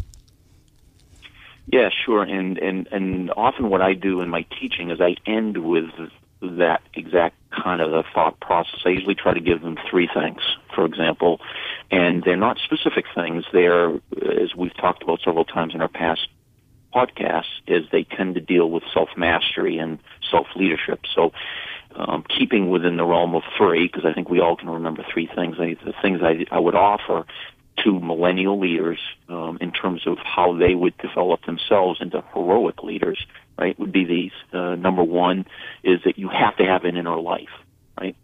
Yeah, 1.66 1.88
sure. 2.04 2.22
And 2.22 2.58
and 2.58 2.86
and 2.92 3.32
often 3.36 3.70
what 3.70 3.82
I 3.82 3.94
do 3.94 4.20
in 4.20 4.28
my 4.28 4.46
teaching 4.60 4.90
is 4.90 5.00
I 5.00 5.16
end 5.26 5.58
with 5.58 5.90
that 6.42 6.82
exact 6.94 7.36
kind 7.50 7.80
of 7.80 7.92
a 7.92 8.04
thought 8.14 8.38
process. 8.40 8.80
I 8.84 8.90
usually 8.90 9.14
try 9.14 9.34
to 9.34 9.40
give 9.40 9.62
them 9.62 9.76
three 9.90 10.08
things, 10.12 10.40
for 10.74 10.84
example, 10.84 11.40
and 11.90 12.22
they're 12.22 12.36
not 12.36 12.58
specific 12.58 13.06
things. 13.14 13.44
They're, 13.52 13.94
as 13.94 14.54
we've 14.56 14.76
talked 14.76 15.02
about 15.02 15.20
several 15.24 15.44
times 15.44 15.74
in 15.74 15.80
our 15.80 15.88
past 15.88 16.28
podcasts, 16.94 17.60
is 17.66 17.84
they 17.90 18.04
tend 18.04 18.34
to 18.34 18.40
deal 18.40 18.70
with 18.70 18.82
self 18.92 19.08
mastery 19.16 19.78
and 19.78 19.98
self 20.30 20.46
leadership. 20.56 21.00
So, 21.14 21.32
um, 21.94 22.24
keeping 22.28 22.68
within 22.68 22.96
the 22.96 23.06
realm 23.06 23.34
of 23.34 23.42
three, 23.56 23.86
because 23.86 24.04
I 24.04 24.12
think 24.12 24.28
we 24.28 24.40
all 24.40 24.56
can 24.56 24.68
remember 24.68 25.04
three 25.10 25.28
things. 25.34 25.56
I, 25.58 25.76
the 25.82 25.94
things 26.02 26.20
I, 26.22 26.44
I 26.50 26.58
would 26.58 26.74
offer 26.74 27.24
to 27.84 28.00
millennial 28.00 28.58
leaders 28.58 28.98
um, 29.28 29.58
in 29.60 29.72
terms 29.72 30.06
of 30.06 30.18
how 30.18 30.56
they 30.56 30.74
would 30.74 30.96
develop 30.98 31.44
themselves 31.44 32.00
into 32.00 32.22
heroic 32.34 32.82
leaders, 32.82 33.18
right, 33.58 33.78
would 33.78 33.92
be 33.92 34.04
these. 34.04 34.32
Uh, 34.52 34.74
number 34.76 35.02
one 35.02 35.46
is 35.82 36.00
that 36.04 36.18
you 36.18 36.28
have 36.28 36.56
to 36.56 36.64
have 36.64 36.84
an 36.84 36.96
inner 36.96 37.18
life, 37.18 37.48
right? 38.00 38.16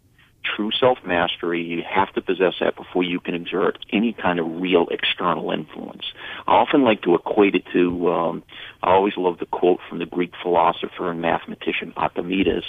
True 0.43 0.71
self 0.71 0.97
mastery, 1.05 1.61
you 1.61 1.83
have 1.89 2.11
to 2.13 2.21
possess 2.21 2.55
that 2.59 2.75
before 2.75 3.03
you 3.03 3.19
can 3.19 3.33
exert 3.33 3.77
any 3.91 4.11
kind 4.11 4.39
of 4.39 4.61
real 4.61 4.87
external 4.91 5.51
influence. 5.51 6.03
I 6.47 6.51
often 6.51 6.83
like 6.83 7.01
to 7.03 7.15
equate 7.15 7.55
it 7.55 7.63
to, 7.71 8.11
um, 8.11 8.43
I 8.81 8.91
always 8.91 9.13
love 9.15 9.39
the 9.39 9.45
quote 9.45 9.79
from 9.87 9.99
the 9.99 10.05
Greek 10.05 10.33
philosopher 10.41 11.11
and 11.11 11.21
mathematician 11.21 11.93
Archimedes, 11.95 12.65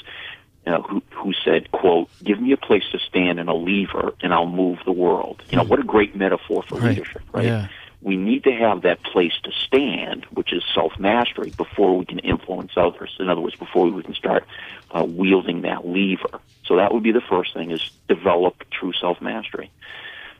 you 0.66 0.72
know, 0.72 0.82
who, 0.82 1.02
who 1.10 1.32
said, 1.44 1.70
quote, 1.70 2.08
give 2.22 2.40
me 2.40 2.52
a 2.52 2.56
place 2.56 2.84
to 2.92 2.98
stand 2.98 3.38
and 3.38 3.48
a 3.48 3.54
lever 3.54 4.14
and 4.22 4.32
I'll 4.32 4.46
move 4.46 4.78
the 4.84 4.92
world. 4.92 5.42
You 5.50 5.58
know, 5.58 5.64
what 5.64 5.78
a 5.78 5.82
great 5.82 6.16
metaphor 6.16 6.62
for 6.62 6.76
right. 6.76 6.90
leadership, 6.90 7.22
right? 7.32 7.44
Yeah. 7.44 7.68
We 8.00 8.16
need 8.16 8.44
to 8.44 8.52
have 8.52 8.82
that 8.82 9.02
place 9.02 9.32
to 9.44 9.50
stand, 9.66 10.26
which 10.30 10.52
is 10.52 10.62
self-mastery, 10.74 11.52
before 11.56 11.96
we 11.96 12.04
can 12.04 12.18
influence 12.18 12.72
others. 12.76 13.16
In 13.18 13.30
other 13.30 13.40
words, 13.40 13.56
before 13.56 13.90
we 13.90 14.02
can 14.02 14.14
start 14.14 14.44
uh, 14.90 15.04
wielding 15.04 15.62
that 15.62 15.86
lever. 15.86 16.40
So 16.66 16.76
that 16.76 16.92
would 16.92 17.02
be 17.02 17.12
the 17.12 17.22
first 17.22 17.54
thing 17.54 17.70
is 17.70 17.90
develop 18.08 18.62
true 18.70 18.92
self-mastery. 18.92 19.70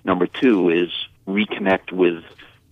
Number 0.04 0.26
two 0.26 0.68
is 0.68 0.90
reconnect 1.26 1.90
with 1.90 2.22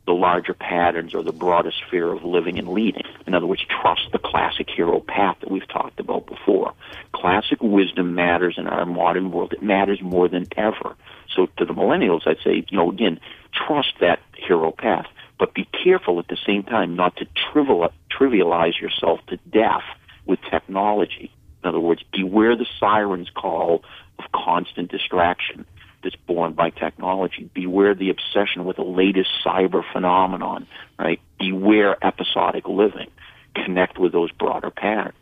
the 0.07 0.13
larger 0.13 0.55
patterns 0.55 1.15
or 1.15 1.23
the 1.23 1.33
broader 1.33 1.71
sphere 1.71 2.13
of 2.13 2.25
living 2.25 2.59
and 2.59 2.69
leading. 2.69 3.05
In 3.27 3.35
other 3.35 3.47
words, 3.47 3.65
trust 3.83 4.09
the 4.13 4.19
classic 4.19 4.69
hero 4.69 5.01
path 5.01 5.37
that 5.41 5.51
we've 5.51 5.69
talked 5.69 6.01
about 6.01 6.27
before. 6.27 6.75
Classic 7.13 7.59
wisdom 7.63 8.15
matters 8.15 8.57
in 8.59 8.67
our 8.67 8.85
modern 8.85 9.31
world. 9.31 9.53
It 9.53 9.63
matters 9.63 10.01
more 10.03 10.29
than 10.29 10.47
ever. 10.57 10.97
So 11.35 11.47
to 11.59 11.65
the 11.65 11.73
millennials, 11.73 12.27
I'd 12.27 12.39
say, 12.45 12.65
you 12.69 12.77
know, 12.77 12.91
again, 12.91 13.21
trust 13.53 13.95
that 14.01 14.19
hero 14.37 14.73
path, 14.73 15.07
but 15.39 15.55
be 15.55 15.69
careful 15.85 16.19
at 16.19 16.29
the 16.29 16.39
same 16.47 16.65
time 16.65 16.97
not 16.97 17.17
to 17.17 17.27
trivialize 17.53 18.81
yourself 18.81 19.21
to 19.29 19.37
death 19.51 19.85
with 20.27 20.41
technology. 20.51 21.33
In 21.63 21.69
other 21.69 21.81
words, 21.81 22.03
beware 22.13 22.57
the 22.57 22.67
siren's 22.81 23.31
call 23.31 23.85
of 24.19 24.25
constant 24.33 24.91
distraction 24.91 25.65
that's 26.03 26.17
born 26.17 26.53
by 26.53 26.71
technology. 26.71 27.51
Beware 27.55 27.95
the 27.95 28.11
obsession 28.11 28.65
with 28.65 28.77
the 28.77 28.83
latest 28.83 29.31
cyber 29.45 29.83
phenomenon, 29.93 30.67
right? 30.99 31.21
Beware 31.39 31.97
episodic 32.05 32.69
living. 32.69 33.11
Connect 33.55 33.99
with 33.99 34.13
those 34.13 34.31
broader 34.33 34.71
patterns. 34.71 35.17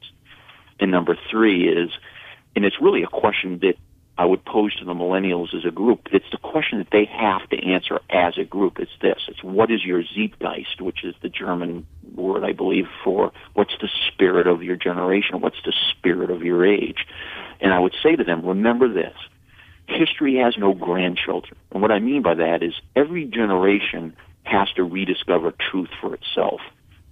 And 0.79 0.91
number 0.91 1.17
three 1.31 1.69
is, 1.69 1.91
and 2.57 2.65
it's 2.65 2.81
really 2.81 3.03
a 3.03 3.09
question 3.09 3.59
that 3.61 3.75
I 4.21 4.27
would 4.27 4.45
pose 4.45 4.75
to 4.77 4.85
the 4.85 4.93
millennials 4.93 5.55
as 5.55 5.65
a 5.65 5.71
group. 5.71 6.09
It's 6.13 6.31
the 6.31 6.37
question 6.37 6.79
that 6.79 6.91
they 6.93 7.07
have 7.07 7.49
to 7.49 7.57
answer 7.57 8.01
as 8.11 8.37
a 8.37 8.45
group. 8.45 8.79
It's 8.79 8.91
this. 9.01 9.19
It's 9.29 9.43
what 9.43 9.71
is 9.71 9.83
your 9.83 10.03
Zeitgeist, 10.03 10.81
which 10.81 11.05
is 11.05 11.15
the 11.23 11.31
German 11.31 11.87
word, 12.15 12.45
I 12.45 12.53
believe, 12.53 12.87
for 13.03 13.33
what's 13.55 13.73
the 13.81 13.89
spirit 14.09 14.47
of 14.47 14.63
your 14.63 14.77
generation? 14.77 15.41
What's 15.41 15.63
the 15.65 15.73
spirit 15.91 16.31
of 16.31 16.43
your 16.43 16.67
age? 16.67 17.07
And 17.61 17.73
I 17.73 17.79
would 17.79 17.95
say 18.03 18.15
to 18.15 18.25
them, 18.25 18.45
remember 18.45 18.93
this 18.93 19.17
history 19.91 20.37
has 20.37 20.57
no 20.57 20.73
grandchildren. 20.73 21.57
And 21.73 21.83
what 21.83 21.91
I 21.91 21.99
mean 21.99 22.23
by 22.23 22.35
that 22.35 22.63
is 22.63 22.75
every 22.97 23.25
generation 23.25 24.17
has 24.45 24.71
to 24.77 24.85
rediscover 24.85 25.53
truth 25.71 25.91
for 26.01 26.15
itself. 26.15 26.61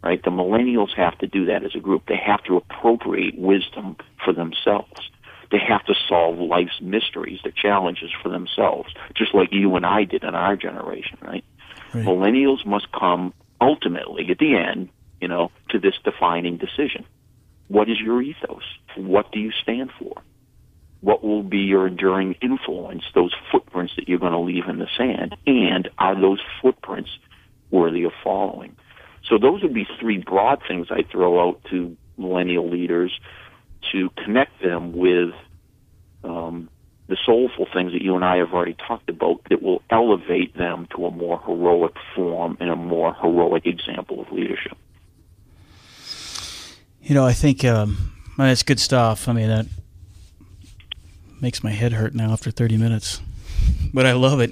Right? 0.03 0.23
The 0.23 0.31
millennials 0.31 0.95
have 0.97 1.19
to 1.19 1.27
do 1.27 1.47
that 1.47 1.65
as 1.65 1.75
a 1.75 1.81
group. 1.81 2.05
They 2.07 2.17
have 2.25 2.43
to 2.45 2.57
appropriate 2.57 3.37
wisdom 3.37 3.97
for 4.25 4.33
themselves. 4.33 5.11
They 5.51 5.59
have 5.67 5.85
to 5.87 5.95
solve 6.09 6.39
life's 6.39 6.81
mysteries, 6.81 7.41
the 7.43 7.51
challenges 7.51 8.11
for 8.23 8.29
themselves, 8.29 8.91
just 9.17 9.35
like 9.35 9.49
you 9.51 9.75
and 9.77 9.85
I 9.85 10.05
did 10.05 10.23
in 10.23 10.35
our 10.35 10.57
generation, 10.57 11.19
right? 11.23 11.45
right? 11.93 12.05
Millennials 12.05 12.65
must 12.65 12.93
come 12.93 13.33
ultimately 13.61 14.29
at 14.31 14.39
the 14.39 14.57
end, 14.57 14.91
you 15.21 15.27
know, 15.27 15.51
to 15.71 15.79
this 15.79 15.95
defining 16.05 16.59
decision. 16.59 17.05
What 17.69 17.91
is 17.91 17.99
your 17.99 18.23
ethos? 18.23 18.63
What 18.97 19.33
do 19.33 19.41
you 19.41 19.51
stand 19.63 19.91
for? 19.99 20.23
What 21.01 21.23
will 21.23 21.43
be 21.43 21.59
your 21.59 21.87
enduring 21.87 22.35
influence, 22.43 23.05
those 23.15 23.35
footprints 23.53 23.95
that 23.97 24.09
you're 24.09 24.19
going 24.19 24.33
to 24.33 24.39
leave 24.39 24.67
in 24.69 24.79
the 24.79 24.89
sand, 24.97 25.37
and 25.47 25.89
are 25.99 26.21
those 26.21 26.41
footprints 26.61 27.11
worthy 27.71 28.05
of 28.05 28.13
following? 28.25 28.77
So 29.29 29.39
those 29.39 29.63
would 29.63 29.75
be 29.75 29.87
three 30.01 30.19
broad 30.19 30.63
things 30.67 30.89
I 30.91 31.03
throw 31.03 31.49
out 31.49 31.61
to 31.71 31.97
millennial 32.17 32.69
leaders 32.69 33.13
to 33.93 34.11
connect 34.25 34.61
them 34.63 34.93
with 34.93 35.35
um, 36.25 36.69
the 37.09 37.17
soulful 37.25 37.67
things 37.73 37.93
that 37.93 38.03
you 38.03 38.17
and 38.17 38.25
I 38.25 38.37
have 38.39 38.53
already 38.53 38.75
talked 38.75 39.09
about 39.09 39.41
that 39.51 39.63
will 39.63 39.83
elevate 39.91 40.57
them 40.57 40.89
to 40.97 41.07
a 41.07 41.11
more 41.11 41.41
heroic 41.41 41.95
form 42.15 42.57
and 42.61 42.71
a 42.71 42.77
more 42.77 43.15
heroic 43.15 43.67
example 43.67 44.21
of 44.21 44.33
leadership. 44.33 44.77
You 47.03 47.15
know, 47.15 47.25
I 47.25 47.33
think 47.33 47.65
um, 47.65 48.13
that's 48.37 48.63
good 48.63 48.81
stuff. 48.81 49.29
I 49.29 49.33
mean, 49.33 49.49
uh, 49.49 49.65
makes 51.41 51.63
my 51.63 51.71
head 51.71 51.93
hurt 51.93 52.15
now 52.15 52.33
after 52.33 52.51
30 52.51 52.77
minutes. 52.77 53.21
But 53.93 54.07
I 54.07 54.13
love 54.13 54.41
it. 54.41 54.51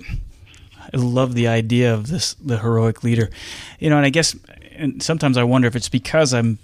I 0.80 0.96
love 0.96 1.34
the 1.34 1.48
idea 1.48 1.92
of 1.92 2.08
this 2.08 2.34
the 2.34 2.58
heroic 2.58 3.02
leader. 3.02 3.30
You 3.78 3.90
know, 3.90 3.96
and 3.96 4.06
I 4.06 4.10
guess 4.10 4.36
and 4.72 5.02
sometimes 5.02 5.36
I 5.36 5.44
wonder 5.44 5.68
if 5.68 5.76
it's 5.76 5.88
because 5.88 6.32
I'm 6.32 6.58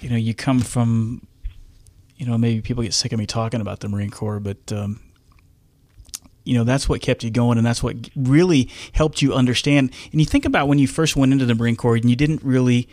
you 0.00 0.10
know, 0.10 0.16
you 0.16 0.34
come 0.34 0.60
from 0.60 1.26
you 2.16 2.26
know, 2.26 2.38
maybe 2.38 2.60
people 2.60 2.82
get 2.82 2.94
sick 2.94 3.12
of 3.12 3.18
me 3.18 3.26
talking 3.26 3.60
about 3.60 3.80
the 3.80 3.88
Marine 3.88 4.10
Corps, 4.10 4.38
but 4.38 4.72
um, 4.72 5.00
you 6.44 6.54
know 6.54 6.64
that's 6.64 6.88
what 6.88 7.00
kept 7.00 7.24
you 7.24 7.30
going 7.30 7.58
and 7.58 7.66
that's 7.66 7.82
what 7.82 7.96
really 8.14 8.70
helped 8.92 9.22
you 9.22 9.34
understand 9.34 9.90
and 10.12 10.20
you 10.20 10.26
think 10.26 10.44
about 10.44 10.68
when 10.68 10.78
you 10.78 10.86
first 10.86 11.16
went 11.16 11.32
into 11.32 11.46
the 11.46 11.54
marine 11.54 11.74
corps 11.74 11.96
and 11.96 12.08
you 12.08 12.16
didn't 12.16 12.42
really 12.42 12.86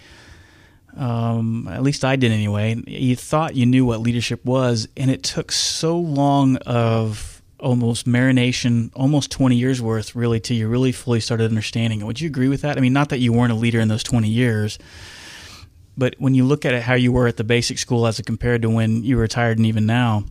um, 0.97 1.67
at 1.67 1.83
least 1.83 2.03
I 2.03 2.15
did 2.15 2.31
anyway. 2.31 2.81
You 2.87 3.15
thought 3.15 3.55
you 3.55 3.65
knew 3.65 3.85
what 3.85 3.99
leadership 4.01 4.43
was, 4.45 4.87
and 4.97 5.09
it 5.09 5.23
took 5.23 5.51
so 5.51 5.97
long 5.97 6.57
of 6.57 7.41
almost 7.59 8.07
marination, 8.07 8.91
almost 8.95 9.31
20 9.31 9.55
years 9.55 9.81
worth, 9.81 10.15
really, 10.15 10.39
till 10.39 10.57
you 10.57 10.67
really 10.67 10.91
fully 10.91 11.19
started 11.19 11.45
understanding 11.45 12.01
it. 12.01 12.05
Would 12.05 12.19
you 12.19 12.27
agree 12.27 12.47
with 12.47 12.61
that? 12.61 12.77
I 12.77 12.81
mean, 12.81 12.93
not 12.93 13.09
that 13.09 13.19
you 13.19 13.31
weren't 13.31 13.51
a 13.51 13.55
leader 13.55 13.79
in 13.79 13.87
those 13.87 14.03
20 14.03 14.27
years, 14.27 14.79
but 15.97 16.15
when 16.17 16.33
you 16.33 16.43
look 16.43 16.65
at 16.65 16.73
it, 16.73 16.83
how 16.83 16.95
you 16.95 17.11
were 17.11 17.27
at 17.27 17.37
the 17.37 17.43
basic 17.43 17.77
school 17.77 18.07
as 18.07 18.19
compared 18.21 18.63
to 18.63 18.69
when 18.69 19.03
you 19.03 19.17
retired 19.17 19.57
and 19.57 19.67
even 19.67 19.85
now, 19.85 20.25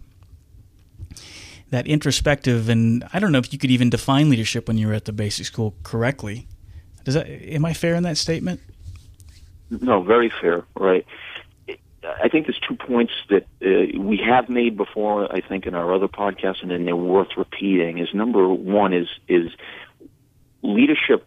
that 1.70 1.86
introspective 1.86 2.68
and 2.68 3.04
I 3.12 3.20
don't 3.20 3.32
know 3.32 3.38
if 3.38 3.52
you 3.52 3.58
could 3.58 3.70
even 3.70 3.90
define 3.90 4.28
leadership 4.28 4.66
when 4.66 4.76
you 4.76 4.88
were 4.88 4.94
at 4.94 5.04
the 5.04 5.12
basic 5.12 5.46
school 5.46 5.74
correctly. 5.84 6.48
Does 7.04 7.14
that 7.14 7.28
am 7.28 7.64
I 7.64 7.74
fair 7.74 7.94
in 7.94 8.02
that 8.02 8.16
statement? 8.16 8.60
No, 9.70 10.02
very 10.02 10.30
fair, 10.40 10.64
right? 10.74 11.06
I 12.02 12.28
think 12.28 12.46
there's 12.46 12.58
two 12.58 12.76
points 12.76 13.12
that 13.28 13.44
uh, 13.62 13.98
we 14.00 14.18
have 14.26 14.48
made 14.48 14.76
before. 14.76 15.32
I 15.32 15.40
think 15.40 15.66
in 15.66 15.74
our 15.74 15.92
other 15.92 16.08
podcasts, 16.08 16.62
and 16.62 16.70
then 16.70 16.84
they're 16.84 16.96
worth 16.96 17.36
repeating. 17.36 17.98
Is 17.98 18.12
number 18.14 18.48
one 18.48 18.92
is 18.92 19.08
is 19.28 19.50
leadership, 20.62 21.26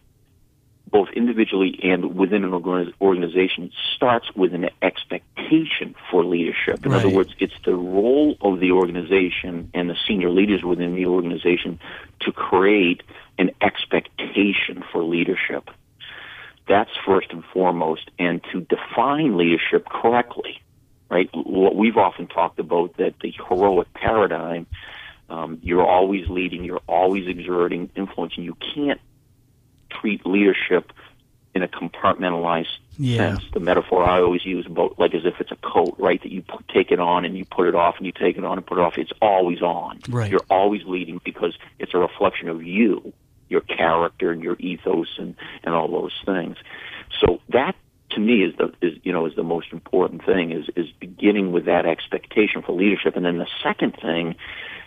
both 0.90 1.08
individually 1.14 1.78
and 1.82 2.16
within 2.16 2.44
an 2.44 2.52
organization, 3.00 3.70
starts 3.94 4.34
with 4.34 4.52
an 4.52 4.68
expectation 4.82 5.94
for 6.10 6.24
leadership. 6.24 6.84
In 6.84 6.92
right. 6.92 7.04
other 7.04 7.14
words, 7.14 7.34
it's 7.38 7.54
the 7.64 7.74
role 7.74 8.36
of 8.40 8.60
the 8.60 8.72
organization 8.72 9.70
and 9.74 9.88
the 9.88 9.96
senior 10.06 10.30
leaders 10.30 10.62
within 10.62 10.94
the 10.94 11.06
organization 11.06 11.78
to 12.20 12.32
create 12.32 13.02
an 13.38 13.50
expectation 13.60 14.84
for 14.92 15.02
leadership. 15.02 15.70
That's 16.66 16.90
first 17.04 17.30
and 17.30 17.44
foremost, 17.52 18.10
and 18.18 18.42
to 18.52 18.60
define 18.62 19.36
leadership 19.36 19.86
correctly, 19.88 20.62
right? 21.10 21.28
What 21.34 21.76
we've 21.76 21.96
often 21.96 22.26
talked 22.26 22.58
about 22.58 22.96
that 22.96 23.14
the 23.20 23.34
heroic 23.48 23.92
paradigm, 23.92 24.66
um, 25.28 25.58
you're 25.62 25.86
always 25.86 26.28
leading, 26.28 26.64
you're 26.64 26.82
always 26.88 27.28
exerting 27.28 27.90
influence, 27.94 28.34
and 28.36 28.46
you 28.46 28.56
can't 28.74 29.00
treat 29.90 30.24
leadership 30.24 30.92
in 31.54 31.62
a 31.62 31.68
compartmentalized 31.68 32.66
yeah. 32.98 33.16
sense. 33.36 33.44
The 33.52 33.60
metaphor 33.60 34.02
I 34.04 34.20
always 34.20 34.44
use 34.44 34.66
about 34.66 34.98
like 34.98 35.14
as 35.14 35.24
if 35.24 35.40
it's 35.40 35.52
a 35.52 35.56
coat, 35.56 35.96
right? 35.98 36.20
That 36.22 36.32
you 36.32 36.42
put, 36.42 36.66
take 36.68 36.90
it 36.90 36.98
on 36.98 37.24
and 37.24 37.36
you 37.36 37.44
put 37.44 37.68
it 37.68 37.74
off 37.74 37.96
and 37.98 38.06
you 38.06 38.12
take 38.12 38.36
it 38.36 38.44
on 38.44 38.58
and 38.58 38.66
put 38.66 38.78
it 38.78 38.80
off. 38.80 38.98
It's 38.98 39.12
always 39.22 39.62
on. 39.62 40.00
Right. 40.08 40.30
You're 40.30 40.44
always 40.50 40.82
leading 40.84 41.20
because 41.24 41.56
it's 41.78 41.94
a 41.94 41.98
reflection 41.98 42.48
of 42.48 42.62
you 42.64 43.12
your 43.54 43.62
character 43.62 44.32
and 44.32 44.42
your 44.42 44.56
ethos 44.58 45.08
and, 45.18 45.36
and 45.62 45.74
all 45.74 45.88
those 45.88 46.18
things. 46.26 46.56
So 47.20 47.40
that 47.50 47.76
to 48.10 48.20
me 48.20 48.42
is 48.44 48.54
the 48.56 48.72
is 48.80 48.98
you 49.02 49.12
know 49.12 49.26
is 49.26 49.34
the 49.36 49.44
most 49.44 49.68
important 49.72 50.24
thing 50.24 50.52
is 50.52 50.66
is 50.76 50.86
beginning 50.98 51.52
with 51.52 51.66
that 51.66 51.86
expectation 51.86 52.62
for 52.62 52.72
leadership, 52.72 53.16
and 53.16 53.24
then 53.24 53.38
the 53.38 53.48
second 53.62 53.96
thing 54.00 54.34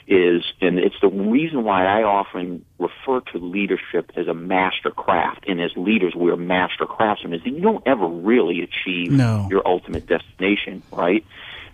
is, 0.08 0.42
and 0.62 0.80
it's 0.80 0.96
the 1.02 1.10
reason 1.10 1.66
why 1.66 1.86
I 1.86 2.04
often 2.04 2.64
refer 2.80 3.20
to 3.32 3.38
leadership 3.40 4.12
as 4.16 4.28
a 4.28 4.34
master 4.34 4.92
craft, 4.92 5.46
and 5.48 5.62
as 5.62 5.72
leaders 5.76 6.14
we're 6.16 6.38
master 6.38 6.86
craftsmen. 6.86 7.34
Is 7.34 7.44
that 7.44 7.52
you 7.52 7.62
don't 7.62 7.86
ever 7.86 8.08
really 8.08 8.62
achieve 8.62 9.12
no. 9.12 9.48
your 9.50 9.68
ultimate 9.68 10.08
destination, 10.08 10.84
right? 10.92 11.26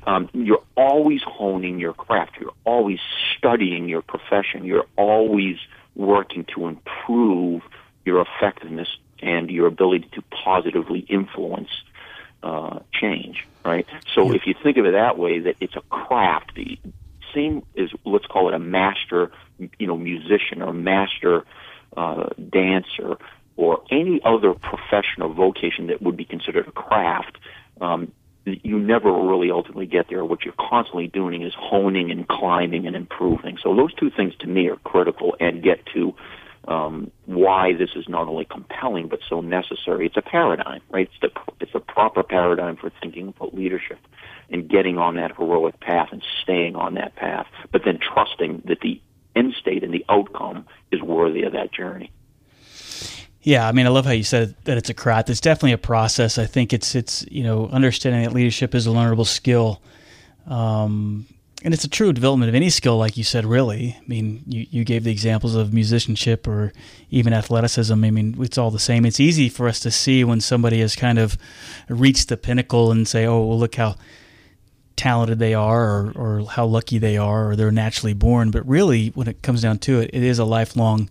Um, 0.05 0.29
you're 0.33 0.63
always 0.75 1.21
honing 1.25 1.79
your 1.79 1.93
craft. 1.93 2.33
You're 2.39 2.53
always 2.65 2.99
studying 3.37 3.87
your 3.87 4.01
profession. 4.01 4.65
You're 4.65 4.85
always 4.97 5.57
working 5.95 6.45
to 6.55 6.67
improve 6.67 7.61
your 8.05 8.21
effectiveness 8.21 8.87
and 9.21 9.49
your 9.49 9.67
ability 9.67 10.09
to 10.13 10.21
positively 10.43 10.99
influence 10.99 11.69
uh, 12.43 12.79
change, 12.91 13.47
right? 13.63 13.85
So 14.13 14.29
yeah. 14.29 14.35
if 14.35 14.47
you 14.47 14.53
think 14.61 14.77
of 14.77 14.85
it 14.85 14.91
that 14.91 15.17
way, 15.17 15.39
that 15.39 15.55
it's 15.59 15.75
a 15.75 15.81
craft, 15.89 16.55
the 16.55 16.77
same 17.33 17.63
as 17.77 17.89
let's 18.05 18.25
call 18.25 18.49
it 18.49 18.53
a 18.53 18.59
master, 18.59 19.31
you 19.79 19.87
know, 19.87 19.97
musician 19.97 20.61
or 20.61 20.73
master 20.73 21.45
uh, 21.95 22.29
dancer 22.51 23.17
or 23.55 23.83
any 23.91 24.19
other 24.23 24.53
professional 24.53 25.33
vocation 25.33 25.87
that 25.87 26.01
would 26.01 26.17
be 26.17 26.25
considered 26.25 26.67
a 26.67 26.71
craft. 26.71 27.37
Um, 27.79 28.11
you 28.45 28.79
never 28.79 29.11
really 29.11 29.51
ultimately 29.51 29.85
get 29.85 30.07
there. 30.09 30.25
What 30.25 30.43
you're 30.43 30.53
constantly 30.59 31.07
doing 31.07 31.43
is 31.43 31.53
honing 31.57 32.11
and 32.11 32.27
climbing 32.27 32.87
and 32.87 32.95
improving. 32.95 33.57
So 33.61 33.75
those 33.75 33.93
two 33.93 34.09
things 34.09 34.35
to 34.39 34.47
me 34.47 34.69
are 34.69 34.75
critical 34.77 35.35
and 35.39 35.63
get 35.63 35.85
to 35.93 36.13
um, 36.67 37.11
why 37.25 37.73
this 37.73 37.89
is 37.95 38.07
not 38.07 38.27
only 38.27 38.45
compelling 38.45 39.07
but 39.07 39.19
so 39.29 39.41
necessary. 39.41 40.05
It's 40.05 40.17
a 40.17 40.21
paradigm, 40.21 40.81
right? 40.89 41.09
It's 41.09 41.33
the 41.33 41.53
it's 41.59 41.75
a 41.75 41.79
proper 41.79 42.23
paradigm 42.23 42.77
for 42.77 42.91
thinking 43.01 43.29
about 43.29 43.53
leadership 43.53 43.99
and 44.49 44.69
getting 44.69 44.97
on 44.97 45.15
that 45.15 45.35
heroic 45.35 45.79
path 45.79 46.09
and 46.11 46.23
staying 46.41 46.75
on 46.75 46.95
that 46.95 47.15
path, 47.15 47.47
but 47.71 47.83
then 47.85 47.99
trusting 47.99 48.63
that 48.65 48.79
the 48.81 49.01
end 49.35 49.53
state 49.59 49.83
and 49.83 49.93
the 49.93 50.05
outcome 50.09 50.65
is 50.91 51.01
worthy 51.01 51.43
of 51.43 51.53
that 51.53 51.73
journey. 51.73 52.11
Yeah, 53.43 53.67
I 53.67 53.73
mean, 53.73 53.85
I 53.85 53.89
love 53.89 54.05
how 54.05 54.11
you 54.11 54.23
said 54.23 54.55
that 54.63 54.77
it's 54.77 54.89
a 54.89 54.93
craft. 54.93 55.29
It's 55.29 55.41
definitely 55.41 55.73
a 55.73 55.77
process. 55.77 56.37
I 56.37 56.45
think 56.45 56.71
it's 56.71 56.95
it's 56.95 57.25
you 57.29 57.43
know 57.43 57.67
understanding 57.67 58.23
that 58.23 58.33
leadership 58.33 58.73
is 58.73 58.87
a 58.87 58.89
learnable 58.89 59.27
skill. 59.27 59.81
Um, 60.47 61.27
and 61.63 61.73
it's 61.73 61.85
a 61.85 61.89
true 61.89 62.11
development 62.11 62.49
of 62.49 62.55
any 62.55 62.69
skill, 62.69 62.97
like 62.97 63.17
you 63.17 63.23
said. 63.23 63.45
Really, 63.45 63.97
I 63.99 64.03
mean, 64.07 64.43
you, 64.47 64.65
you 64.69 64.83
gave 64.85 65.03
the 65.03 65.11
examples 65.11 65.55
of 65.55 65.73
musicianship 65.73 66.47
or 66.47 66.71
even 67.09 67.33
athleticism. 67.33 67.93
I 67.93 68.11
mean, 68.11 68.35
it's 68.39 68.57
all 68.57 68.71
the 68.71 68.79
same. 68.79 69.05
It's 69.05 69.19
easy 69.19 69.49
for 69.49 69.67
us 69.67 69.79
to 69.81 69.91
see 69.91 70.23
when 70.23 70.39
somebody 70.39 70.79
has 70.79 70.95
kind 70.95 71.19
of 71.19 71.37
reached 71.89 72.29
the 72.29 72.37
pinnacle 72.37 72.91
and 72.91 73.05
say, 73.07 73.25
"Oh, 73.25 73.45
well, 73.45 73.59
look 73.59 73.75
how 73.75 73.95
talented 74.95 75.39
they 75.39 75.53
are, 75.53 75.83
or, 75.83 76.13
or 76.15 76.47
how 76.49 76.65
lucky 76.65 76.97
they 76.97 77.17
are, 77.17 77.49
or 77.49 77.55
they're 77.57 77.71
naturally 77.71 78.13
born." 78.13 78.51
But 78.51 78.65
really, 78.65 79.09
when 79.09 79.27
it 79.27 79.41
comes 79.41 79.61
down 79.61 79.79
to 79.79 79.99
it, 79.99 80.11
it 80.13 80.23
is 80.23 80.39
a 80.39 80.45
lifelong 80.45 81.09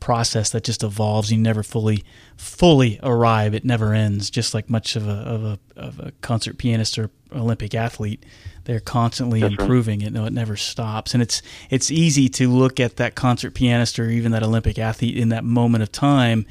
process 0.00 0.50
that 0.50 0.64
just 0.64 0.82
evolves. 0.82 1.32
You 1.32 1.38
never 1.38 1.62
fully 1.62 2.04
fully 2.36 3.00
arrive. 3.02 3.54
It 3.54 3.64
never 3.64 3.94
ends. 3.94 4.30
Just 4.30 4.54
like 4.54 4.70
much 4.70 4.96
of 4.96 5.06
a 5.08 5.12
of 5.12 5.44
a, 5.44 5.58
of 5.76 6.00
a 6.00 6.12
concert 6.20 6.58
pianist 6.58 6.98
or 6.98 7.10
Olympic 7.34 7.74
athlete, 7.74 8.24
they're 8.64 8.80
constantly 8.80 9.40
That's 9.40 9.52
improving 9.52 10.00
right. 10.00 10.08
it. 10.08 10.12
No, 10.12 10.24
it 10.26 10.32
never 10.32 10.56
stops. 10.56 11.14
And 11.14 11.22
it's 11.22 11.42
it's 11.70 11.90
easy 11.90 12.28
to 12.30 12.48
look 12.48 12.80
at 12.80 12.96
that 12.96 13.14
concert 13.14 13.54
pianist 13.54 13.98
or 13.98 14.08
even 14.08 14.32
that 14.32 14.42
Olympic 14.42 14.78
athlete 14.78 15.16
in 15.16 15.30
that 15.30 15.44
moment 15.44 15.82
of 15.82 15.92
time 15.92 16.46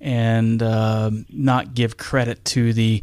and 0.00 0.62
uh, 0.62 1.10
not 1.30 1.74
give 1.74 1.96
credit 1.96 2.44
to 2.44 2.72
the 2.72 3.02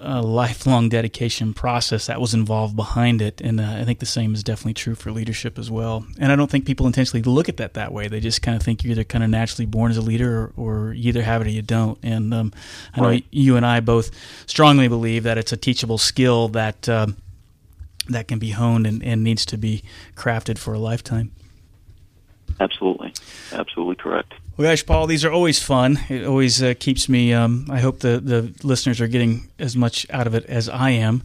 a 0.00 0.22
lifelong 0.22 0.88
dedication 0.88 1.52
process 1.52 2.06
that 2.06 2.20
was 2.20 2.32
involved 2.32 2.76
behind 2.76 3.20
it. 3.20 3.40
And 3.40 3.60
uh, 3.60 3.64
I 3.64 3.84
think 3.84 3.98
the 3.98 4.06
same 4.06 4.34
is 4.34 4.44
definitely 4.44 4.74
true 4.74 4.94
for 4.94 5.10
leadership 5.10 5.58
as 5.58 5.70
well. 5.70 6.06
And 6.18 6.30
I 6.30 6.36
don't 6.36 6.50
think 6.50 6.66
people 6.66 6.86
intentionally 6.86 7.22
look 7.22 7.48
at 7.48 7.56
that 7.56 7.74
that 7.74 7.92
way. 7.92 8.06
They 8.06 8.20
just 8.20 8.40
kind 8.40 8.56
of 8.56 8.62
think 8.62 8.84
you're 8.84 8.92
either 8.92 9.04
kind 9.04 9.24
of 9.24 9.30
naturally 9.30 9.66
born 9.66 9.90
as 9.90 9.96
a 9.96 10.02
leader 10.02 10.52
or, 10.56 10.88
or 10.88 10.92
you 10.92 11.08
either 11.08 11.22
have 11.22 11.42
it 11.42 11.46
or 11.46 11.50
you 11.50 11.62
don't. 11.62 11.98
And 12.02 12.32
um, 12.32 12.52
I 12.94 13.00
know 13.00 13.20
you 13.30 13.56
and 13.56 13.66
I 13.66 13.80
both 13.80 14.10
strongly 14.46 14.88
believe 14.88 15.24
that 15.24 15.38
it's 15.38 15.52
a 15.52 15.56
teachable 15.56 15.98
skill 15.98 16.48
that. 16.48 16.88
Uh, 16.88 17.08
that 18.08 18.26
can 18.26 18.38
be 18.38 18.52
honed 18.52 18.86
and, 18.86 19.02
and 19.02 19.22
needs 19.22 19.44
to 19.44 19.58
be 19.58 19.82
crafted 20.16 20.56
for 20.56 20.72
a 20.72 20.78
lifetime. 20.78 21.30
Absolutely, 22.58 23.12
absolutely 23.52 23.96
correct. 23.96 24.32
Well, 24.58 24.68
gosh, 24.68 24.84
Paul, 24.84 25.06
these 25.06 25.24
are 25.24 25.30
always 25.30 25.62
fun. 25.62 26.00
It 26.08 26.26
always 26.26 26.60
uh, 26.60 26.74
keeps 26.80 27.08
me. 27.08 27.32
Um, 27.32 27.68
I 27.70 27.78
hope 27.78 28.00
the 28.00 28.18
the 28.18 28.52
listeners 28.66 29.00
are 29.00 29.06
getting 29.06 29.48
as 29.60 29.76
much 29.76 30.04
out 30.10 30.26
of 30.26 30.34
it 30.34 30.44
as 30.46 30.68
I 30.68 30.90
am. 30.90 31.22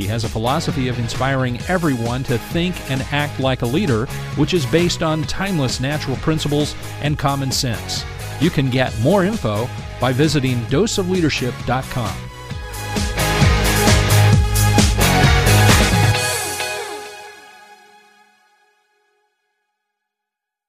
He 0.00 0.06
has 0.06 0.24
a 0.24 0.30
philosophy 0.30 0.88
of 0.88 0.98
inspiring 0.98 1.60
everyone 1.68 2.22
to 2.22 2.38
think 2.38 2.74
and 2.90 3.02
act 3.12 3.38
like 3.38 3.60
a 3.60 3.66
leader, 3.66 4.06
which 4.36 4.54
is 4.54 4.64
based 4.64 5.02
on 5.02 5.24
timeless 5.24 5.78
natural 5.78 6.16
principles 6.16 6.74
and 7.02 7.18
common 7.18 7.52
sense. 7.52 8.02
You 8.40 8.48
can 8.48 8.70
get 8.70 8.98
more 9.00 9.26
info 9.26 9.68
by 10.00 10.14
visiting 10.14 10.56
doseofleadership.com. 10.68 12.29